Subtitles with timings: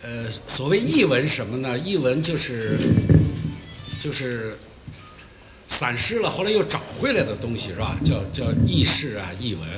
[0.00, 1.76] 呃，所谓译文什么呢？
[1.76, 2.78] 译文就是
[4.00, 4.56] 就是
[5.68, 7.98] 散失了，后来又找回来的东西是吧？
[8.04, 9.68] 叫叫轶事啊，译文。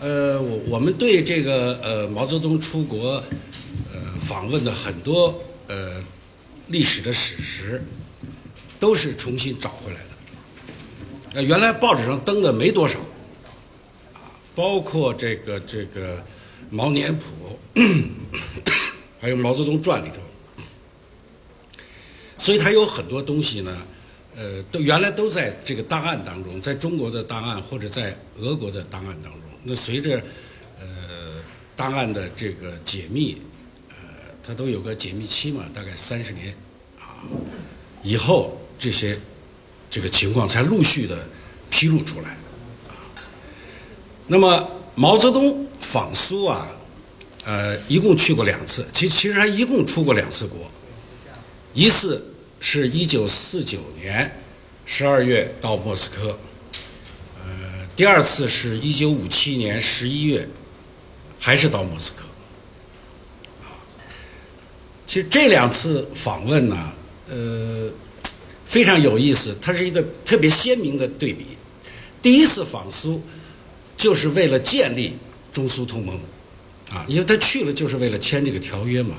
[0.00, 3.22] 呃，我我们对这个呃毛泽东出国
[3.92, 6.02] 呃访问的很多呃
[6.66, 7.80] 历史的史实，
[8.80, 11.34] 都是重新找回来的。
[11.34, 12.98] 呃，原来报纸上登的没多少，
[14.14, 16.16] 啊，包括这个这个
[16.70, 17.24] 《毛年谱》。
[19.22, 20.16] 还有《毛泽东传》里头，
[22.38, 23.80] 所以他有很多东西呢，
[24.34, 29.42] 呃，都原来都在这个档案当中，在中国的档案或者在俄国的档案当中。
[29.62, 30.20] 那随着
[30.80, 31.40] 呃
[31.76, 33.40] 档案的这个解密，
[33.90, 33.94] 呃，
[34.42, 36.52] 它都有个解密期嘛，大概三十年
[36.98, 37.22] 啊，
[38.02, 39.16] 以后这些
[39.88, 41.28] 这个情况才陆续的
[41.70, 42.30] 披露出来
[42.88, 43.06] 啊。
[44.26, 46.68] 那么毛泽东访苏啊。
[47.44, 50.70] 呃，一共去过两次，其其实他一共出过两次国，
[51.74, 54.40] 一次是一九四九年
[54.86, 56.38] 十二月到莫斯科，
[57.44, 60.48] 呃，第二次是一九五七年十一月，
[61.40, 62.22] 还是到莫斯科。
[65.04, 66.92] 其实这两次访问呢，
[67.28, 67.90] 呃，
[68.66, 71.58] 非常有意思，它是一个特别鲜明的对比。
[72.22, 73.20] 第一次访苏，
[73.96, 75.14] 就是为了建立
[75.52, 76.20] 中苏同盟。
[76.92, 79.16] 啊，因为他去了就是为了签这个条约嘛。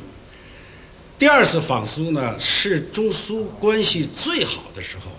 [1.18, 5.12] 第二次访苏呢，是中苏关系最好的时候，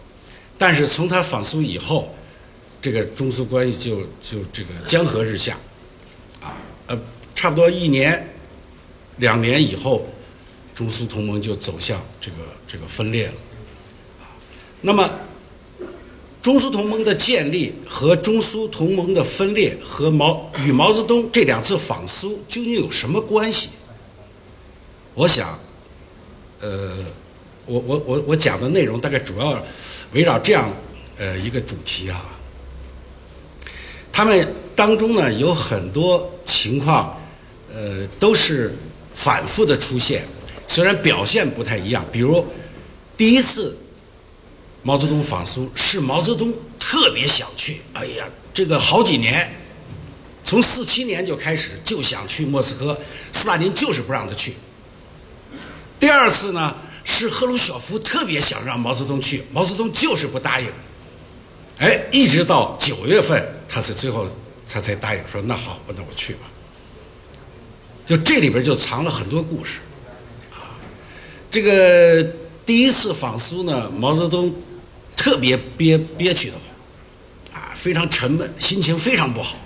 [0.57, 2.15] 但是从他访苏以后，
[2.81, 5.59] 这个中苏关系就就这个江河日下，
[6.41, 6.55] 啊，
[6.87, 6.99] 呃，
[7.35, 8.29] 差不多一年、
[9.17, 10.07] 两年以后，
[10.75, 12.37] 中苏同盟就走向这个
[12.69, 13.35] 这个分裂了，
[14.21, 14.31] 啊，
[14.81, 15.11] 那么。
[16.45, 23.71] 中苏同盟的建立和中苏同盟的分裂和毛与毛泽东这两次访苏究竟有什么关系？
[25.15, 25.59] 我想，
[26.61, 26.99] 呃，
[27.65, 29.65] 我我我我讲的内容大概主要
[30.13, 30.71] 围绕这样
[31.17, 32.27] 呃一个主题啊。
[34.13, 37.19] 他们当中呢有很多情况，
[37.75, 38.77] 呃，都是
[39.15, 40.27] 反复的出现，
[40.67, 42.05] 虽然表现不太一样。
[42.13, 42.47] 比如
[43.17, 43.79] 第一次。
[44.87, 49.51] 毛泽东访苏是毛泽东特别想去，哎呀，这个好几年，
[50.45, 53.01] 从四七年就开始就想去莫斯科，
[53.33, 54.53] 斯大林就是不让他去。
[55.99, 60.69] 第二次呢，是赫鲁晓夫特别想让毛泽东去，毛泽东就是不答应。
[61.79, 64.29] 哎，一直到九月份，他才最后
[64.69, 66.41] 他才答应说那好，那我去吧。
[68.05, 69.79] 就这里边就藏了很多故事，
[70.53, 70.77] 啊，
[71.51, 72.23] 这个
[72.67, 74.55] 第一次访苏呢，毛泽东。
[75.17, 76.57] 特别憋憋屈的
[77.53, 79.57] 慌，啊，非常沉闷，心情非常不好。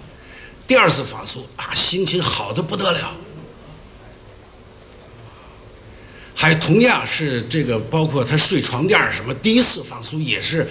[0.67, 3.15] 第二次访苏啊，心情好的不得了。
[6.35, 10.69] 还同样是这个，包括他睡床垫什么，第一次访苏也是，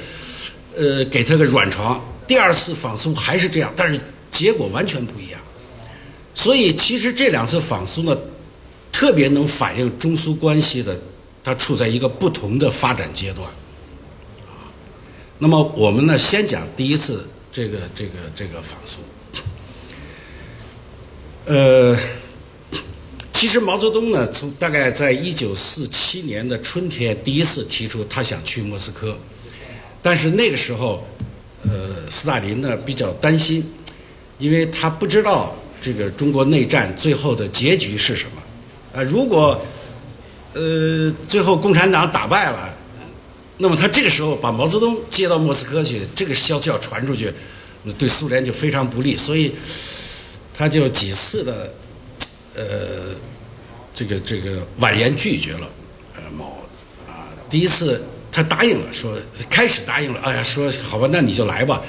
[0.75, 2.01] 呃，给他个软床。
[2.25, 3.99] 第二次访苏还是这样，但是
[4.31, 5.41] 结果完全不一样。
[6.33, 8.17] 所以其实这两次访苏呢，
[8.91, 11.01] 特别能反映中苏关系的，
[11.43, 13.49] 它处在一个不同的发展阶段。
[15.39, 18.97] 那么我们呢，先讲第一次这个这个这个访苏。
[21.45, 21.95] 呃，
[23.33, 29.15] 其实毛泽东呢，从大概在一九四七年的春天第一次提出他想去莫斯科，
[30.01, 31.05] 但是那个时候，
[31.63, 33.63] 呃，斯大林呢比较担心，
[34.39, 38.41] 因为他不知道这个中国内战最后的结局是什么。
[38.99, 39.61] 啊，如果
[40.53, 42.73] 呃最后共产党打败了。
[43.59, 47.33] 那么他这个时候把毛泽东接到莫斯科去，这个消息要传出去，
[47.83, 49.51] 那对苏联就非常不利，所以
[50.53, 51.73] 他就几次的
[52.55, 53.15] 呃
[53.95, 55.67] 这个这个婉言拒绝了
[56.15, 56.45] 呃毛
[57.07, 59.17] 啊，第一次他答应了，说
[59.49, 61.81] 开始答应了，哎呀说好吧，那你就来吧。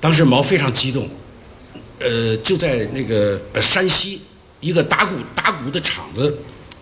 [0.00, 1.08] 当时毛非常激动，
[2.00, 4.22] 呃就在那个山西
[4.58, 6.38] 一个打鼓打鼓的厂子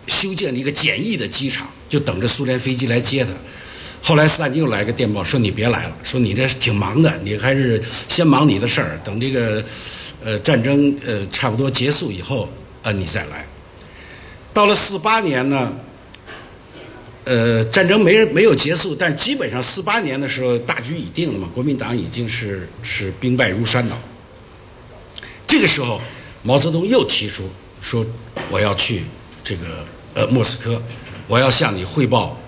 [0.07, 3.29] 修建了一个简易的机场，就等着苏联飞机来接他。
[4.01, 9.63] 后来斯大林又来个电报，说你别来了，说你这挺忙的，你还是先忙你的事儿，等这个
[10.23, 12.47] 呃战争呃差不多结束以后
[12.81, 13.45] 啊你再来。
[14.53, 15.73] 到了四八年呢，
[17.25, 23.97] 呃战争没没有结束，但基本上四八年的时候大局已定了嘛，国民党已经是是兵败如山倒。
[25.45, 26.01] 这个时候
[26.41, 27.49] 毛泽东又提出
[27.81, 28.05] 说
[28.49, 29.03] 我要去
[29.43, 30.81] 这个呃莫斯科，
[31.27, 32.39] 我要向你汇报。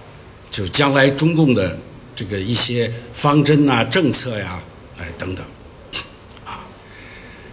[0.51, 1.77] 就将来中共的
[2.15, 4.61] 这个一些方针呐、政策呀，
[4.99, 5.45] 哎等等，
[6.45, 6.59] 啊，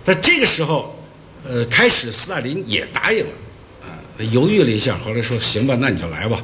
[0.05, 1.01] 在这个时候，
[1.49, 3.33] 呃，开始斯大林也答应了，
[3.83, 4.03] 啊，
[4.33, 6.43] 犹豫了一下，后来说行吧，那你就来吧。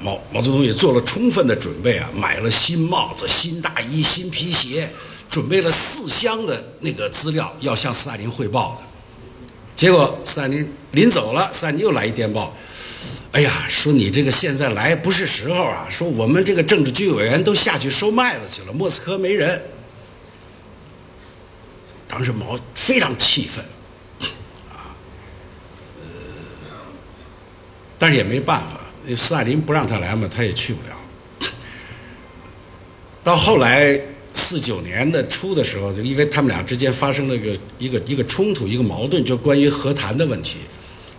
[0.00, 4.88] 毛毛泽东也做了充分的准备啊，买了新帽子、新大衣、新皮鞋，
[5.28, 8.87] 准备了四箱的那个资料要向斯大林汇报的。
[9.78, 12.52] 结果斯大林临走了，斯大林又来一电报，
[13.30, 19.62] 哎呀，说你这个现在来不是时候啊，说我们这个政治局委员都下去收麦子去了，莫斯科没人。
[22.08, 23.64] 当时毛非常气愤，
[24.72, 24.98] 啊，
[26.00, 26.08] 呃，
[27.98, 29.14] 但是也没办法。
[29.16, 30.96] 斯大林不让他来嘛，他也去不了。
[33.22, 34.00] 到后来
[34.34, 40.58] 四九年的初的时候，就因为他们俩之间发生了一个一个一个冲突，一个矛盾，就关于和谈的问题。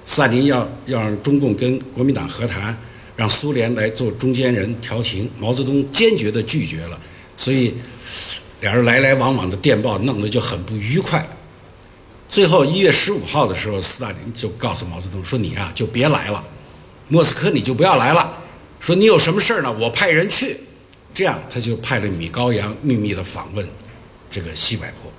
[0.05, 2.75] 斯大林要要让中共跟国民党和谈，
[3.15, 6.99] 让苏联来做中间人调停，毛泽东坚决的拒绝了。
[7.37, 7.73] 所以
[8.61, 11.27] 俩人来来往往的电报弄得就很不愉快。
[12.27, 16.43] 最后一月十五号的时候，斯大林就告诉毛泽东说：“你啊，就别来了。”
[17.09, 18.37] 莫斯科你就不要来了，
[18.79, 19.71] 说你有什么事呢？
[19.79, 20.57] 我派人去，
[21.13, 23.67] 这样他就派了米高扬秘密的访问
[24.31, 25.11] 这个西柏坡。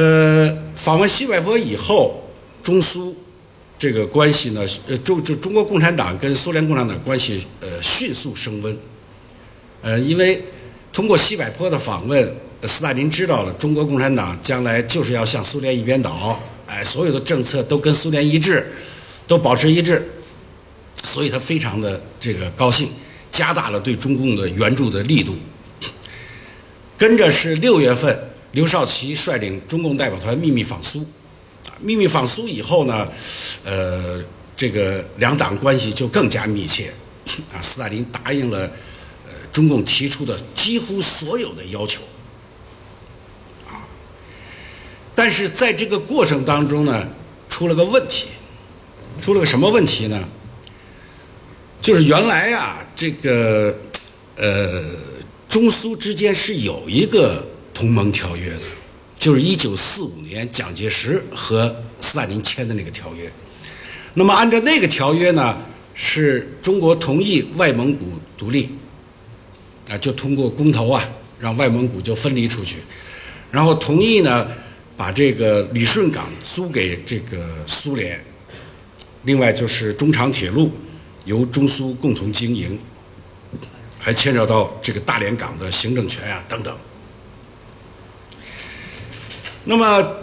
[0.00, 2.30] 呃，访问西柏坡以后，
[2.62, 3.16] 中苏
[3.78, 8.76] 这个关系呢，呃，中就中国共产党跟苏联共产党关系呃迅速升温。
[9.82, 10.42] 呃，因为
[10.92, 18.72] 通过西柏坡的访问，斯大林知道了中国共产党将来就是要向苏联一边倒，哎，所有的政策都跟苏联一致，
[19.26, 20.08] 都保持一致。
[21.04, 22.88] 所以他非常的这个高兴，
[23.32, 25.36] 加大了对中共的援助的力度。
[26.98, 31.04] 跟着是六月份，刘少奇率领中共代表团秘密访苏，
[31.80, 33.08] 秘密访苏以后呢，
[33.64, 34.22] 呃，
[34.56, 36.92] 这个两党关系就更加密切，
[37.52, 38.70] 啊，斯大林答应了
[39.26, 42.02] 呃中共提出的几乎所有的要求，
[43.68, 43.82] 啊，
[45.16, 47.08] 但是在这个过程当中呢，
[47.48, 48.28] 出了个问题，
[49.20, 50.22] 出了个什么问题呢？
[51.82, 53.76] 就是原来呀，这个
[54.36, 54.84] 呃，
[55.48, 57.44] 中苏之间是有一个
[57.74, 58.60] 同盟条约的，
[59.18, 63.28] 就是一九四五年蒋介石和斯大林签的那个条约。
[64.14, 65.58] 那么按照那个条约呢，
[65.94, 68.68] 是中国同意外蒙古独立，
[69.90, 71.04] 啊，就通过公投啊，
[71.40, 72.76] 让外蒙古就分离出去，
[73.50, 74.46] 然后同意呢，
[74.96, 78.24] 把这个旅顺港租给这个苏联，
[79.24, 80.70] 另外就是中长铁路。
[81.24, 82.78] 由中苏共同经营，
[83.98, 86.76] 还牵扯到这个大连港的行政权啊等等。
[89.64, 90.16] 那么，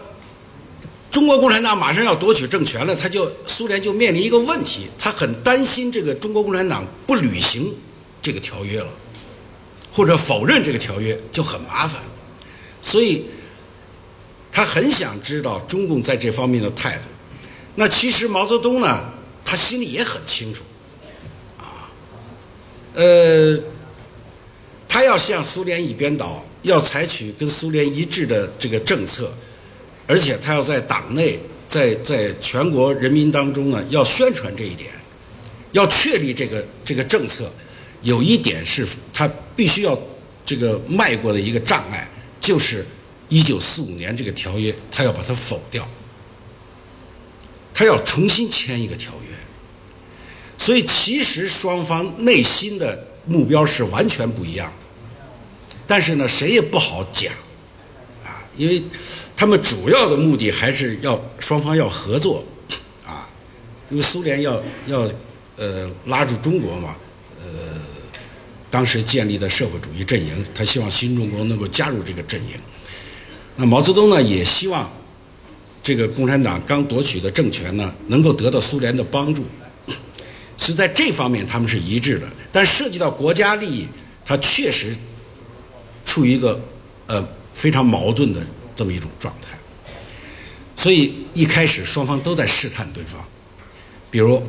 [1.12, 7.74] 中国共产党马上要夺取政权了，他就苏联就面临一个问题，他很担心这个中国共产党不履行
[8.22, 8.90] 这个条约了，
[9.94, 12.01] 或者否认这个条约就很麻烦，
[12.81, 13.28] 所以
[14.51, 17.06] 他很想知道中共在这方面的态度。
[17.75, 19.13] 那其实毛泽东呢，
[19.46, 20.63] 他心里也很清楚。
[23.00, 23.57] 呃，
[24.90, 29.31] 他要向苏联一边倒，要采取跟苏联一致的这个政策，
[30.06, 34.92] 而且他要在党内，在在全国人民当中呢，要宣传这一点，
[35.72, 37.50] 要确立这个这个政策。
[38.01, 39.98] 有一点是他必须要
[40.46, 42.10] 这个迈过的一个障碍，
[42.42, 42.86] 就是
[43.30, 45.88] 一九四五年这个条约，他要把它否掉，
[47.74, 49.49] 他要重新签一个条约。
[50.60, 55.25] 所以，其实双方内心的目标是完全不一样的，
[55.88, 57.34] 但是呢，谁也不好讲，
[58.25, 58.84] 啊，因为
[59.38, 62.44] 他们主要的目的还是要双方要合作，
[63.08, 63.30] 啊，
[63.89, 65.10] 因为苏联要要
[65.56, 66.94] 呃拉住中国嘛，
[67.42, 67.80] 呃，
[68.70, 72.51] 当时建立的社会主义阵营，他希望新中国能够加入这个阵营。
[73.56, 74.92] 那毛泽东呢，也希望
[75.82, 79.46] 这个共产党刚夺取的政权呢，能够得到苏联的帮助。
[80.60, 83.88] 是在这方面他们是一致的，但涉及到国家利益，
[84.25, 84.94] 他确实
[86.06, 86.60] 处于一个
[87.08, 88.42] 呃非常矛盾的
[88.75, 89.58] 这么一种状态。
[90.75, 93.24] 所以一开始双方都在试探对方，
[94.12, 94.44] 比如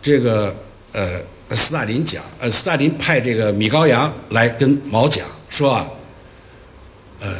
[0.00, 0.56] 这个
[0.92, 1.20] 呃
[1.50, 5.86] 斯大林讲，呃斯大林派这个米高扬来跟毛讲说啊，
[7.20, 7.34] 呃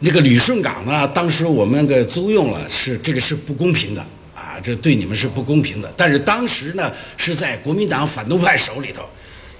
[0.00, 4.04] 那个旅顺港呢，当时我们给租用了，是这个是不公平的。
[4.62, 5.92] 这对你们是不公平的。
[5.96, 9.08] 但是当时呢，是在国民党反动派手里头，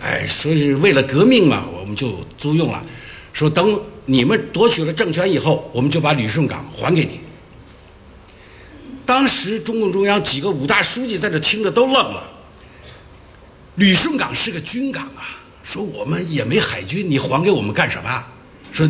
[0.00, 2.84] 哎，所以为了革命嘛，我们就租用了。
[3.32, 7.20] 说等你们夺取了政权以后，我们就把旅顺港还给你。
[9.06, 12.30] 当时中共中央几个五大书记在这听着都愣了。
[13.76, 18.24] 旅顺港是个军港啊，说我们也没海军，你还给我们干什么？
[18.72, 18.88] 说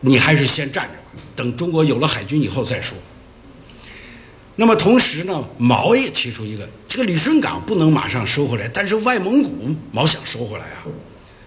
[0.00, 2.96] 你还是先站着吧，等中国有了海军以后再说。
[4.56, 10.84] 那么同时呢，毛也提出一个，这个旅顺港不能马上收回来，但是外蒙古毛想收回来啊，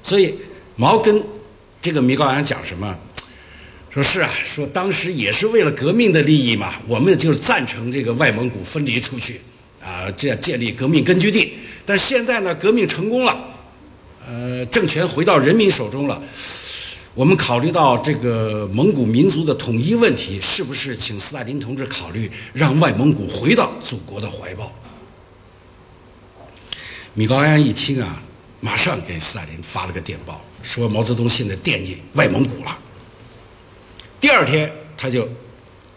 [0.02, 0.34] 所以
[0.76, 1.24] 毛跟
[1.82, 2.98] 这个米高扬讲什么？
[3.92, 9.40] 说是啊，说当时也是为了革命的利益嘛，我们就是赞成这个外蒙古分离出去
[9.82, 11.54] 啊，这样建立革命根据地。
[11.86, 13.38] 但现在呢，革命成功了，
[14.28, 16.22] 呃，政权回到人民手中了。
[17.16, 24.70] 我们考虑到这个蒙古民族的统一问题，是不是请斯大林同志考虑让外蒙古回到祖国的怀抱？
[27.14, 28.22] 米高扬一听啊，
[28.60, 32.78] 马上给斯大林发了个电报，说毛泽东现在惦记外蒙古了。
[34.20, 35.30] 第二天他就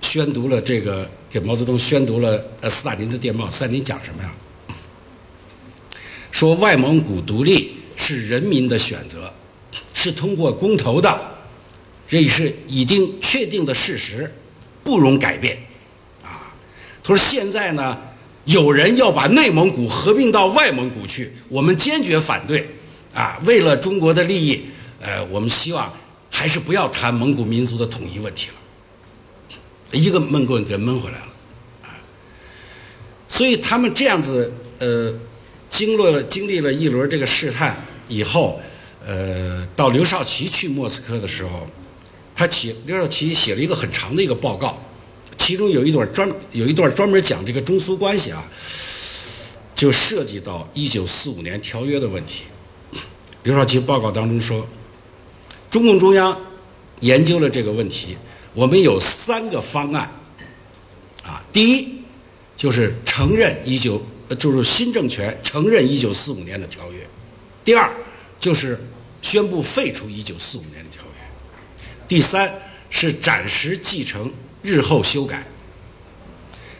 [0.01, 4.33] 宣读了这个给毛泽东宣读了呃斯大林的电报，斯大林讲什么呀？
[6.31, 9.35] 说外蒙古独立是人民的选择。
[9.93, 11.35] 是通过公投的，
[12.09, 14.35] 这也是已经确定的事实，
[14.83, 15.59] 不容改变。
[16.23, 16.55] 啊，
[17.03, 17.99] 他说现在呢，
[18.45, 22.71] 有人要把内蒙古合并到外蒙古去，我们坚决反对。
[23.15, 24.67] 啊，为了中国的利益，
[25.01, 25.93] 呃，我们希望
[26.31, 28.55] 还是不要谈蒙古民族的统一问题了。
[29.93, 31.29] 一个闷棍给闷回来了。
[31.83, 31.97] 啊，
[33.29, 35.15] 所以他们这样子，呃，
[35.69, 38.61] 经历了经历了一轮这个试探以后。
[39.11, 41.67] 呃，到刘少奇去莫斯科的时候，
[42.35, 44.79] 他写刘少奇写了一个很长的一个报告，
[45.39, 48.45] 其中有一段专有一段专门讲这个中苏关系啊，
[49.75, 52.43] 就涉及到一九四五年条约的问题。
[53.45, 54.69] 刘少奇报告当中说，
[55.71, 56.39] 中共中央
[57.01, 58.19] 研究了这个问题，
[58.53, 60.11] 我们有三个方案
[61.23, 62.03] 啊，第一
[62.59, 64.03] 就是承认一九
[64.39, 67.07] 就是新政权承认一九四五年的条约，
[67.65, 67.91] 第二
[68.39, 68.79] 就是。
[69.23, 71.11] 宣布废除一九四五年的条约。
[72.07, 72.61] 第三
[72.91, 74.33] 是暂时继承，
[74.63, 75.47] 日后修改。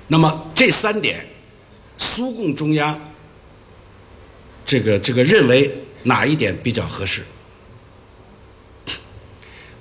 [0.07, 1.27] 那么这三点，
[1.99, 3.13] 苏共中央
[4.65, 7.25] 这个这个认为哪一点比较合适？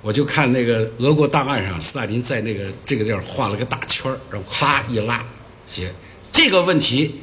[0.02, 5.24] 我就看那个俄国档案上，斯大林在那个这个地儿画了个大圈，然后咔一拉，
[5.66, 5.94] 写
[6.30, 7.20] 这个问题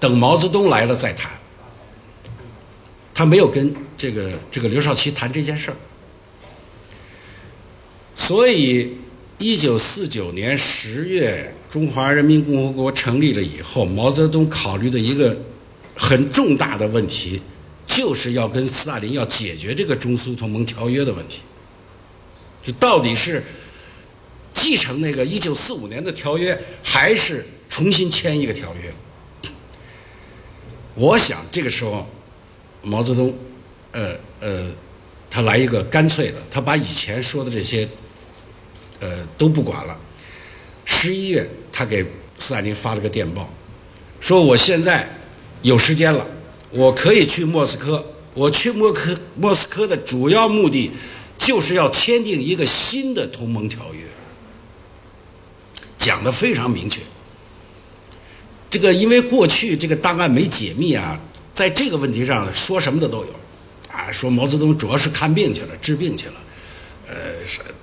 [0.00, 1.30] 等毛泽东来了再谈。
[3.14, 5.76] 他没有跟这个这个刘少奇谈这件事儿，
[8.16, 8.98] 所以
[9.38, 15.36] 一九四九年十月中华人民共和国成立了以后，毛泽东考虑的一个
[15.94, 17.40] 很重大的问题，
[17.86, 21.38] 就是要跟斯大林要解决这个中苏同盟条约的问题，
[22.64, 23.44] 就到底是
[24.54, 28.92] 继承那个一九四五年的条约，还是重新签一个条约？
[30.96, 32.08] 我想这个时候。
[32.84, 33.34] 毛泽东，
[33.92, 34.70] 呃呃，
[35.30, 37.88] 他来一个干脆的，他把以前说的这些，
[39.00, 39.98] 呃都不管了。
[40.84, 42.04] 十一月，他给
[42.38, 43.48] 斯大林发了个电报，
[44.20, 45.08] 说我现在
[45.62, 46.26] 有时间了，
[46.70, 48.04] 我可以去莫斯科。
[48.34, 50.90] 我去莫科莫斯科的主要目的
[51.38, 54.02] 就是要签订一个新的同盟条约，
[55.98, 57.00] 讲的非常明确。
[58.70, 61.20] 这个因为过去这个档案没解密啊。
[61.54, 63.30] 在这个问题上说什么的都有，
[63.88, 66.34] 啊，说毛泽东主要是看病去了，治病去了，
[67.08, 67.14] 呃，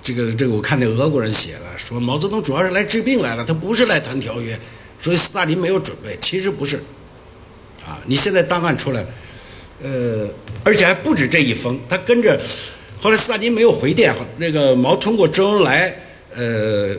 [0.04, 4.58] 这个这个我看那俄国人写了，说毛泽东主要是来治病来了，他不是来谈条约，
[5.00, 6.76] 所以斯大林没有准备，其实不是，
[7.82, 9.06] 啊，你现在档案出来，
[9.82, 10.28] 呃，
[10.64, 12.38] 而且还不止这一封，他跟着
[13.00, 15.96] 后来斯大林没有回电，那个毛通过周恩来，
[16.34, 16.94] 呃，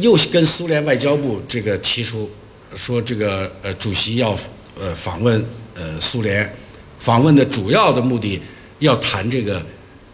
[0.00, 2.30] 又跟苏联外交部这个提出
[2.74, 4.38] 说这个呃主席要。
[4.80, 6.52] 呃，访问呃苏联，
[6.98, 8.42] 访问的主要的目的
[8.80, 9.64] 要谈这个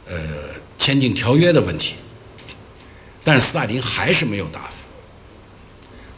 [0.07, 0.19] 呃
[0.79, 1.95] 签订条约的问题，
[3.25, 4.76] 但是斯大林还是没有答复。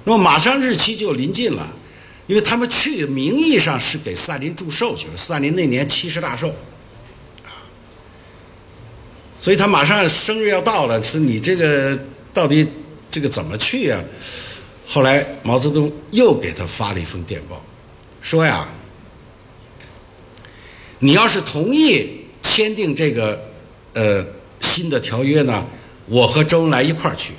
[0.05, 1.73] 那么马上日期就临近了，
[2.27, 6.49] 因为他们去名义上是给斯大林祝寿去了，斯大林那年七十大寿，
[7.45, 7.63] 啊，
[9.41, 11.97] 所以他马上生日要到了，是你这个
[12.35, 12.67] 到底
[13.13, 14.03] 这个怎么去啊？
[14.89, 17.65] 后来毛泽东又给他发了一封电报。
[18.23, 18.69] 说呀，
[21.01, 23.51] 你要是同意签订这个
[23.93, 24.25] 呃
[24.61, 25.67] 新的条约呢，
[26.07, 27.33] 我和周恩来一块儿去；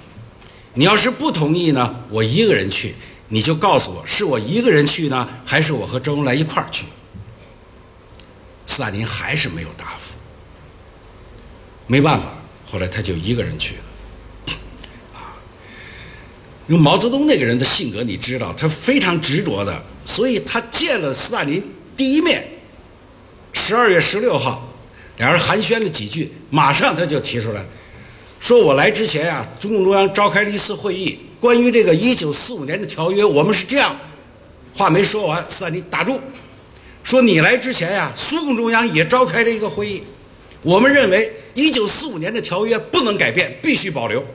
[0.73, 2.95] 你要是不同意呢，我一个人去，
[3.29, 6.85] 你就告诉我是我一个人去呢，还是我和周恩来一块儿去？
[8.65, 10.13] 斯大林还是没有答复，
[11.87, 12.33] 没办法，
[12.65, 13.83] 后来他就一个人去了。
[16.67, 21.61] 因为毛泽东那个人的性格，你知道，他非常执着的，所以他见了斯大林
[21.97, 22.47] 第一面，
[23.51, 24.73] 十二月十六号，
[25.17, 27.65] 两人寒暄了几句，马上他就提出来，
[28.39, 33.95] 说我来之前啊，中共中央召开了一次会议，关于这个一九四五年的条约，我们是这样。
[34.73, 36.19] 话没说完，斯大林打住，
[37.03, 40.01] 说你来之前呀，苏共中央也召开了一个会议，
[40.61, 44.25] 我们认为一九四五年的条约不能改变，必须保留，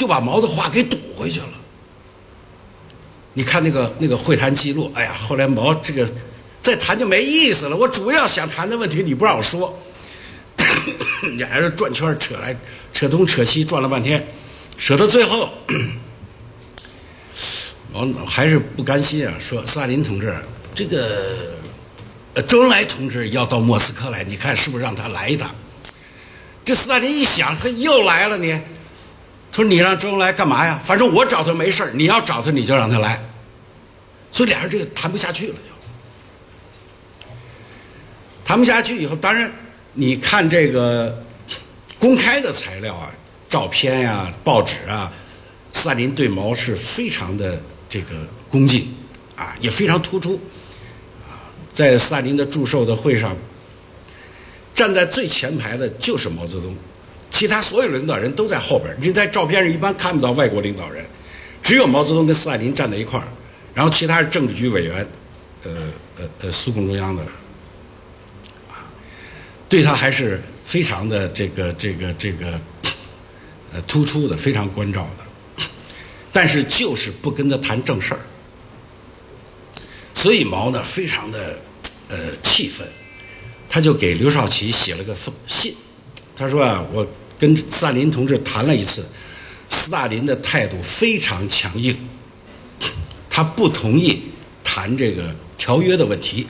[0.00, 1.46] 就把毛的话给堵回去了。
[3.34, 6.10] 你看那个那个会谈记录，哎呀，后来毛这个
[6.62, 7.76] 再谈就没意思了。
[7.76, 9.78] 我主要想谈的问题你不让我说，
[11.36, 12.56] 俩人转圈扯来
[12.94, 14.26] 扯东扯西，转了半天，
[14.78, 15.50] 扯到最后。
[17.92, 20.34] 毛还是不甘心啊，说斯大林同志，
[20.74, 21.52] 这个
[22.48, 25.50] 周恩来同志要到莫斯科来，你看是不是让他来一趟？
[26.64, 28.58] 这斯大林一想，他又来了你，
[29.52, 30.80] 说你让周恩来干嘛呀？
[30.84, 33.20] 反正我找他没事你要找他你就让他来。
[34.32, 37.28] 所以俩人这个谈不下去了，就
[38.44, 39.52] 谈不下去以后，当然
[39.92, 41.24] 你看这个
[41.98, 43.10] 公开的材料啊、
[43.48, 45.12] 照片呀、报纸啊，
[45.72, 47.60] 斯大林对毛是非常的。
[47.92, 48.06] 这个
[48.48, 48.94] 恭敬
[49.34, 50.40] 啊，也非常突出
[51.28, 53.36] 啊，在斯大林的祝寿的会上，
[54.76, 56.72] 站在最前排的就是毛泽东，
[57.30, 58.96] 其他所有领导人都在后边。
[59.00, 61.04] 你在照片上一般看不到外国领导人，
[61.62, 63.28] 只有毛泽东跟斯大林站在一块儿，
[63.74, 65.06] 然后其他是政治局委员，
[65.64, 65.70] 呃
[66.18, 67.22] 呃呃，苏共中央的
[68.68, 68.90] 啊，
[69.68, 72.60] 对他还是非常的这个这个这个
[73.72, 75.24] 呃突出的，非常关照的。
[76.32, 78.20] 但是就是不跟他谈正事儿，
[80.14, 81.58] 所以毛呢非常的
[82.08, 82.86] 呃气愤，
[83.68, 85.74] 他就给刘少奇写了个封信，
[86.36, 87.04] 他说啊，我
[87.40, 89.06] 跟斯大林同志谈了一次，
[89.70, 91.96] 斯大林的态度非常强硬，
[93.30, 94.22] 他不同意
[94.62, 96.46] 谈这个条约的问题，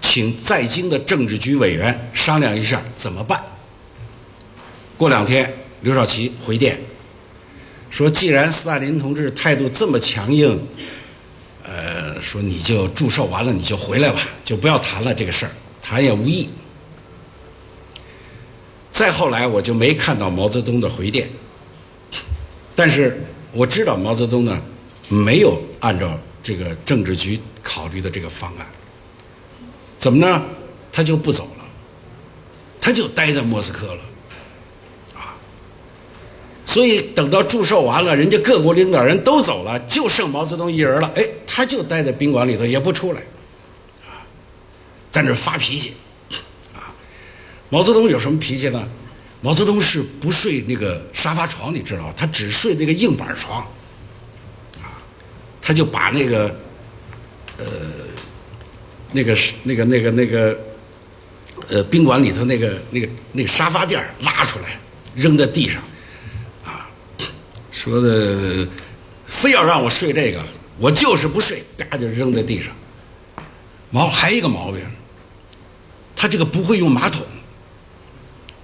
[0.00, 3.42] 请在京的政治局委员商量一下怎么办。
[4.96, 6.78] 过两天，刘少奇回电。
[7.90, 10.66] 说，既然斯大林同志态度这么强硬，
[11.64, 15.52] 呃，说你就祝寿完了你就回来吧，就不要谈了这个事儿，
[15.82, 16.48] 谈也无益。
[18.92, 21.30] 再后来我就没看到毛泽东的回电，
[22.76, 24.60] 但是我知道毛泽东呢
[25.08, 28.66] 没有按照这个政治局考虑的这个方案，
[29.98, 30.42] 怎么呢？
[30.92, 31.64] 他就不走了，
[32.80, 34.00] 他就待在莫斯科了。
[35.14, 35.32] 啊。
[36.66, 41.10] 所以等到祝寿完了，人家各国领导人都走了，就剩毛泽东一人了。
[41.16, 43.22] 哎，他就待在宾馆里头，也不出来，
[44.06, 44.20] 啊，
[45.10, 45.94] 在那发脾气，
[47.72, 48.86] 毛泽东有什么脾气呢？
[49.40, 53.62] 毛泽东是不睡那个沙发床，你知道他只睡那个硬板床，
[54.76, 55.00] 啊，
[55.62, 56.54] 他就把那个，
[57.56, 57.64] 呃，
[59.12, 60.58] 那个那个那个那个，
[61.70, 64.78] 呃，宾馆里头那个那个那个沙发垫拉出来，
[65.14, 65.82] 扔在地上。
[66.62, 66.86] 啊
[67.70, 68.68] 说的
[69.24, 70.44] 非要让我睡这个，
[70.78, 72.70] 我就是不睡，嘎就扔在地上。
[73.88, 74.82] 毛还一个毛病，
[76.14, 77.22] 他这个不会用马桶，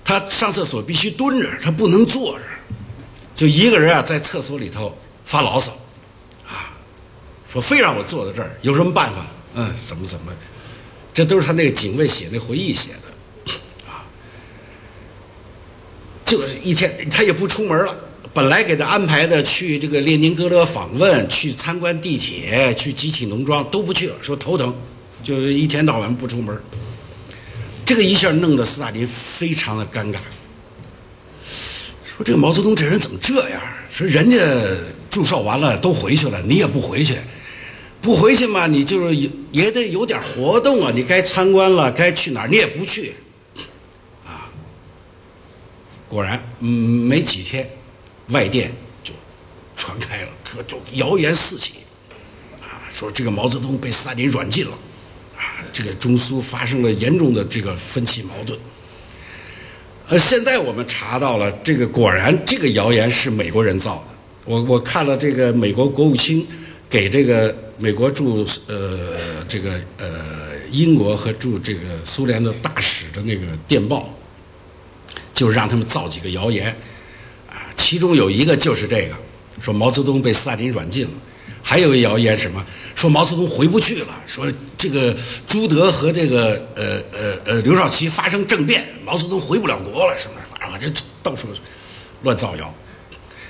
[0.09, 2.45] 他上厕所必须蹲着，他不能坐着，
[3.35, 5.71] 就一个人啊在厕所里头发牢骚，
[6.49, 6.73] 啊，
[7.53, 9.27] 说非让我坐在这儿，有什么办法？
[9.55, 10.33] 嗯，怎么怎么，
[11.13, 13.53] 这都是他那个警卫写那回忆写的，
[13.87, 14.09] 啊，
[16.25, 17.95] 就是一天他也不出门了。
[18.33, 24.75] 本来给他安排的去这个列宁格勒访问，去参观地铁，去集体农庄都不去了，说头疼，
[25.23, 26.59] 就一天到晚不出门。
[27.89, 30.19] 这个一下弄得斯大林非常的尴尬，
[32.05, 33.63] 说这个毛泽东这人怎么这样？
[33.91, 34.37] 说人家
[35.11, 37.17] 祝寿完了都回去了，你也不回去，
[38.03, 43.15] 不回去嘛，你就是也得有点活动啊，你该参观了，该去哪儿你也不去，
[44.27, 44.53] 啊，
[46.11, 47.67] 果然，嗯，没几天。
[48.29, 48.71] 外电
[49.03, 49.15] 就
[49.79, 51.73] 传开了，可就谣言四起，
[52.61, 54.77] 啊，说这个毛泽东被斯大林软禁了，
[55.73, 58.59] 这个中苏发生了严重的这个分歧矛盾。
[60.09, 64.15] 呃，现在我们查到了，这个果然这个谣言是美国人造的。
[64.45, 66.47] 我我看了这个美国国务卿
[66.89, 74.09] 给这个美国驻呃这个呃英国和驻这个苏联的大使的那个电报，
[75.35, 76.75] 就让他们造几个谣言。
[77.51, 79.15] 啊其中有一个就是这个，
[79.61, 81.13] 说毛泽东被斯大林软禁了，
[81.63, 85.17] 还有一谣言什么，说毛泽东回不去了，说这个
[85.47, 91.49] 朱德和这个呃呃呃刘少奇发生政变，毛泽东回不了国了，什么反正这到处
[92.23, 92.75] 乱造谣，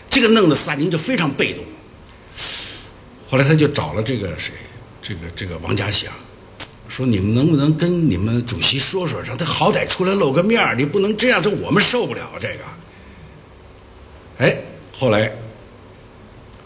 [0.08, 1.64] 这个弄得斯大林就非常被动。
[3.30, 4.52] 后来他就找了这个谁，
[5.02, 6.12] 这个这个王家祥，
[6.88, 12.64] 说你们能不能跟你们主席说说，让他好歹出来露个面，你不能这样，这我们受不了这个。
[14.38, 14.56] 哎，
[14.98, 15.32] 后来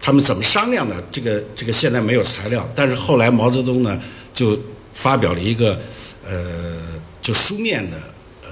[0.03, 1.03] 他们怎么商量的？
[1.13, 3.99] 这个这个现在没有材料，但是后来毛泽东呢
[4.35, 4.59] 就
[4.93, 5.81] 发表了一个
[6.27, 6.77] 呃
[7.23, 7.97] 就书面的
[8.43, 8.49] 呃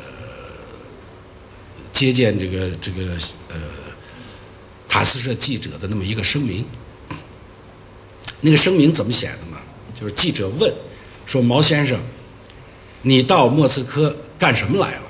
[1.92, 3.14] 接见这个这个
[3.48, 3.56] 呃
[4.88, 6.64] 塔斯社记者的那么一个声明。
[8.40, 9.58] 那个声明怎么写的呢？
[10.00, 10.72] 就是记者问
[11.26, 11.98] 说毛先生，
[13.02, 15.02] 你到莫斯科干什么来了？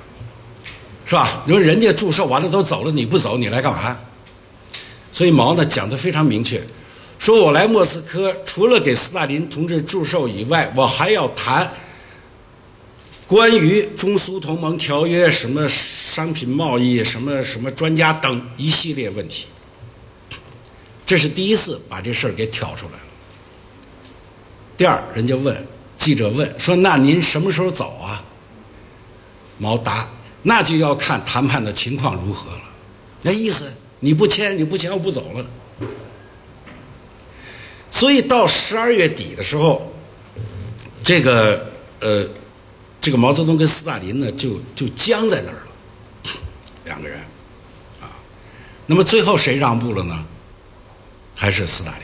[1.07, 1.45] 是吧？
[1.47, 4.01] 你说人家祝寿完了都走了，你不走，你来干嘛？
[5.13, 6.63] 所以毛呢讲的非常明确，
[7.19, 11.73] 说我来莫斯科除了给斯大林同志祝寿以外，我还要谈
[13.27, 19.47] 关于中苏同盟条约、什么商品贸易、什么什么专家等一系列问题。
[21.07, 23.01] 这是第一次把这事儿给挑出来了。
[24.77, 25.67] 第二，人家问
[25.99, 28.25] 记者问说：“那您什么时候走啊？”
[29.59, 30.09] 毛答
[30.43, 32.63] ：“那就要看谈判的情况如何了。”
[33.23, 35.47] 那意思，你不签，你不签，我不走了。
[37.91, 39.93] 所以到十二月底的时候，
[41.05, 42.29] 这个呃，
[43.01, 45.73] 这个毛泽东跟斯大林呢，就就僵在那儿了，
[46.85, 47.19] 两个人
[48.01, 48.09] 啊。
[48.87, 50.25] 那么最后谁让步了呢？
[51.35, 52.03] 还是斯大林。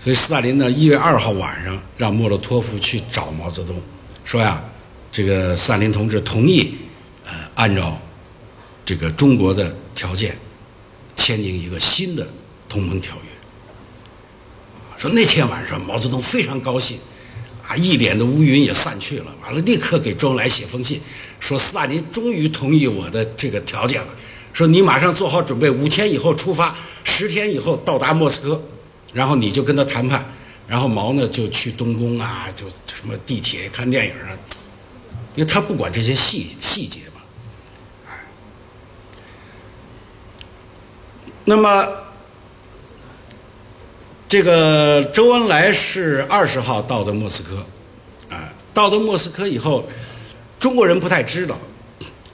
[0.00, 3.80] 所以斯大林呢，一月二号晚上让莫洛托夫去找毛泽东，
[4.24, 4.60] 说呀，
[5.12, 6.74] 这个斯大林同志同意，
[7.24, 7.96] 呃，按照
[8.84, 10.36] 这个中国的条件
[11.16, 12.26] 签订一个新的
[12.68, 13.22] 同盟条约。
[14.98, 16.98] 说那天晚上毛泽东非常高兴，
[17.66, 21.00] 啊，一脸的乌云也散去了，完了立刻给周恩来写封信，
[21.40, 24.08] 说斯大林终于同意我的这个条件了，
[24.52, 28.62] 说你马上做好准备，五天以后出发，十天以后到达莫斯科。
[29.12, 30.32] 然后你就跟他谈判，
[30.66, 34.32] 然后毛呢就去东宫啊，就什么地铁看电影啊，
[35.34, 37.20] 因为他不管这些细细节嘛。
[41.44, 41.88] 那么
[44.28, 47.66] 这个周恩来是二十号到的莫斯科，
[48.28, 49.88] 啊，到的莫斯科以后，
[50.60, 51.58] 中国人不太知道，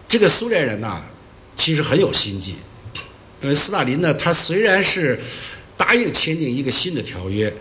[0.08, 1.02] 这个苏联人呐，
[1.56, 2.56] 其实很有心计，
[3.42, 5.20] 因为斯大林呢，他虽然是。
[5.78, 7.54] 答应签订一个新的条约，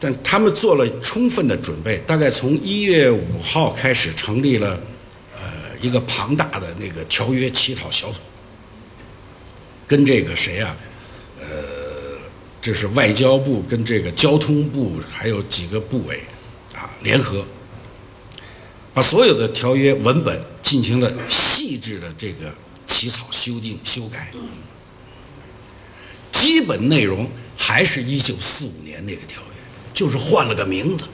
[0.00, 1.98] 但他们做了充分的准备。
[2.08, 4.80] 大概从一月五号开始成立了
[5.36, 5.40] 呃
[5.80, 8.18] 一个庞大的那个条约起草小组，
[9.88, 10.76] 跟这个谁啊？
[11.40, 11.46] 呃，
[12.62, 16.20] 这是外交部跟这个交通部还有几个部委
[16.74, 17.44] 啊联合，
[18.92, 22.52] 把所有的条约文本进行了细致的这个
[22.86, 24.30] 起草、修订、修改。
[26.30, 29.62] 基本内容还是一九四五年那个条约，
[29.94, 31.06] 就是换了个名字。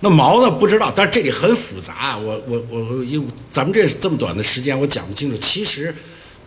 [0.00, 2.16] 那毛呢不知道，但是这里很复杂。
[2.18, 5.36] 我我我，因为咱们这这么短的时间，我讲不清楚。
[5.38, 5.94] 其实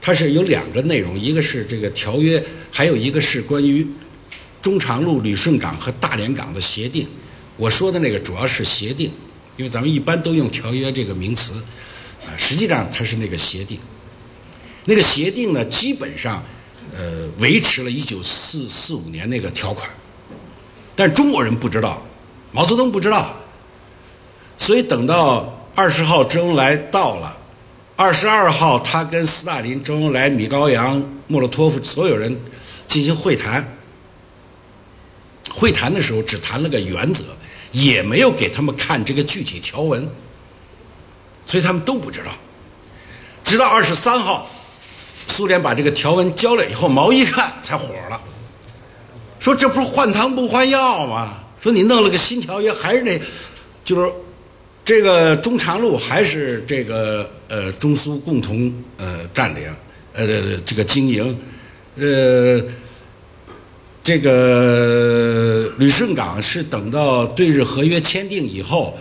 [0.02, 3.88] 它是有两个内容，一个是这个条约，还有一个是关于
[4.62, 7.08] 中长路旅顺港和大连港的协定。
[7.58, 9.12] 我说的那个主要是协定，
[9.58, 11.54] 因为咱们一般都用条约这个名词，
[12.26, 13.80] 啊，实际上它是那个协定。
[14.86, 16.44] 那个协定呢，基本上。
[16.98, 19.88] 呃，维持了一九四四五年那个条款，
[20.96, 22.04] 但中国人不知道，
[22.52, 23.38] 毛泽东不知道，
[24.58, 27.38] 所以等到二十号周恩来到了，
[28.00, 32.40] 二十二号他跟斯大林、周恩来、米高扬、莫洛托夫所有人
[32.88, 33.78] 进行会谈，
[35.52, 37.26] 会谈的时候只谈了个原则，
[37.74, 40.08] 也没有给他们看这个具体条文，
[41.46, 42.32] 所以他们都不知道，
[43.44, 44.50] 直到二十三号。
[45.28, 48.22] 苏联把这个条文交了以后，毛一看才火了，
[49.42, 51.34] 说这不是换汤不换药吗？
[51.60, 53.22] 说你弄了个新条约，还是那，
[53.84, 54.10] 就是
[54.90, 59.72] 这个中长路还是这个呃中苏共同呃占领
[60.14, 61.40] 呃这个经营
[61.96, 62.60] 呃
[64.04, 68.98] 这个旅顺港是等到对日合约签订以后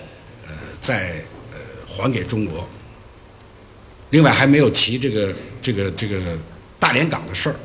[0.46, 2.68] 呃再呃还给中国。
[4.10, 6.36] 另外还没有提这个这个这个
[6.78, 7.56] 大连港的事儿，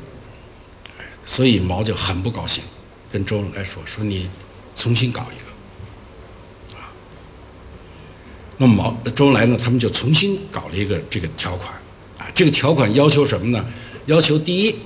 [1.26, 2.64] 所以毛就很不高兴，
[3.12, 4.30] 跟周恩来说说你
[4.74, 5.36] 重新搞一
[6.74, 6.88] 个，啊，
[8.58, 11.72] 那么毛周恩来呢，他们就重新搞了一个这个条款，
[12.18, 13.64] 啊，这个条款要求什么呢？
[14.06, 14.76] 要求第一，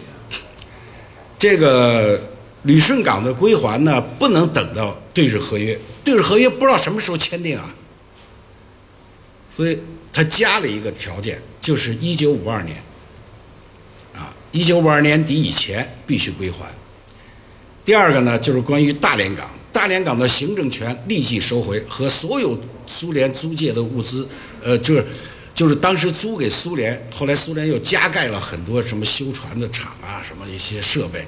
[1.38, 2.20] 这个
[2.62, 7.74] 旅顺港的归还呢，不能等到对日合约，对日合约不知道什么时候签订啊，
[9.56, 9.78] 所以。
[10.10, 12.82] 他加了一个条件，就是一九五二年，
[14.14, 16.72] 啊，一九五二年底以前必须归还。
[17.84, 24.26] 第二个呢，就是关于大连港，大连港的行政权立即收回，和所有苏联租借的物资，
[24.60, 25.06] 呃，就是
[25.54, 31.24] 就是当时租给苏联，后来苏联又加盖了很多什么修船的厂啊，什么一些设备，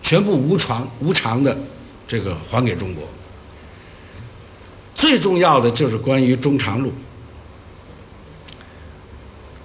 [0.00, 1.58] 全部无偿无偿的
[2.06, 3.02] 这个还给中国。
[4.94, 6.92] 最重要的就是关于中长路，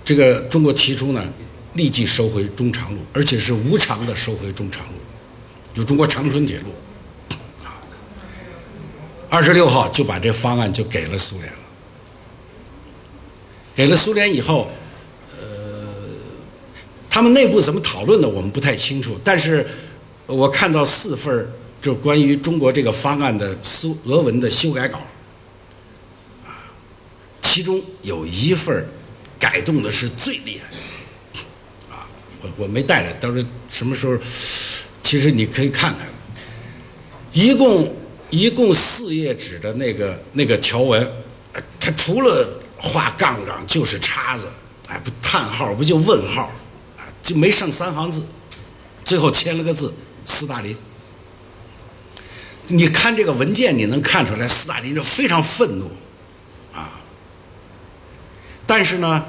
[0.03, 1.23] 这个中国提出呢，
[1.75, 4.93] 立即收回中长路，而且是无偿的收回中长路，
[5.75, 6.73] 就中国长春铁路。
[9.33, 11.57] 二十六号就把这方案就给了苏联了。
[13.73, 14.69] 给了苏联以后，
[15.35, 15.87] 呃，
[17.09, 19.65] 他们内部怎么讨论的我们不太清楚，但是
[20.27, 25.01] 我看到四份就关于中国这个方案的苏俄文的修改稿。
[27.41, 28.85] 其中有一份
[29.39, 32.05] 改动的是最厉害，啊，
[32.43, 34.15] 我我没带来，到时候什么时候，
[35.01, 36.07] 其实你可以看看，
[37.31, 37.95] 一共
[38.33, 41.07] 一共四页纸的那个那个条文，
[41.79, 44.47] 它除了画杠杠就是叉子，
[44.87, 46.51] 哎不叹号不就问号，
[46.97, 48.23] 啊就没剩三行字，
[49.05, 49.93] 最后签了个字
[50.25, 50.75] 斯大林，
[52.69, 55.91] 你看这个文件你能看出来斯大林就非常愤怒。
[56.73, 56.99] 啊
[58.65, 59.25] 但是呢，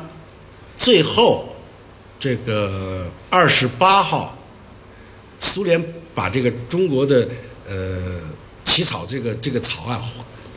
[0.79, 1.55] 最后
[2.19, 4.39] 这个二十八号，
[5.41, 7.29] 苏联把这个中国的
[7.69, 8.21] 呃
[8.75, 10.03] 起草这个这个草案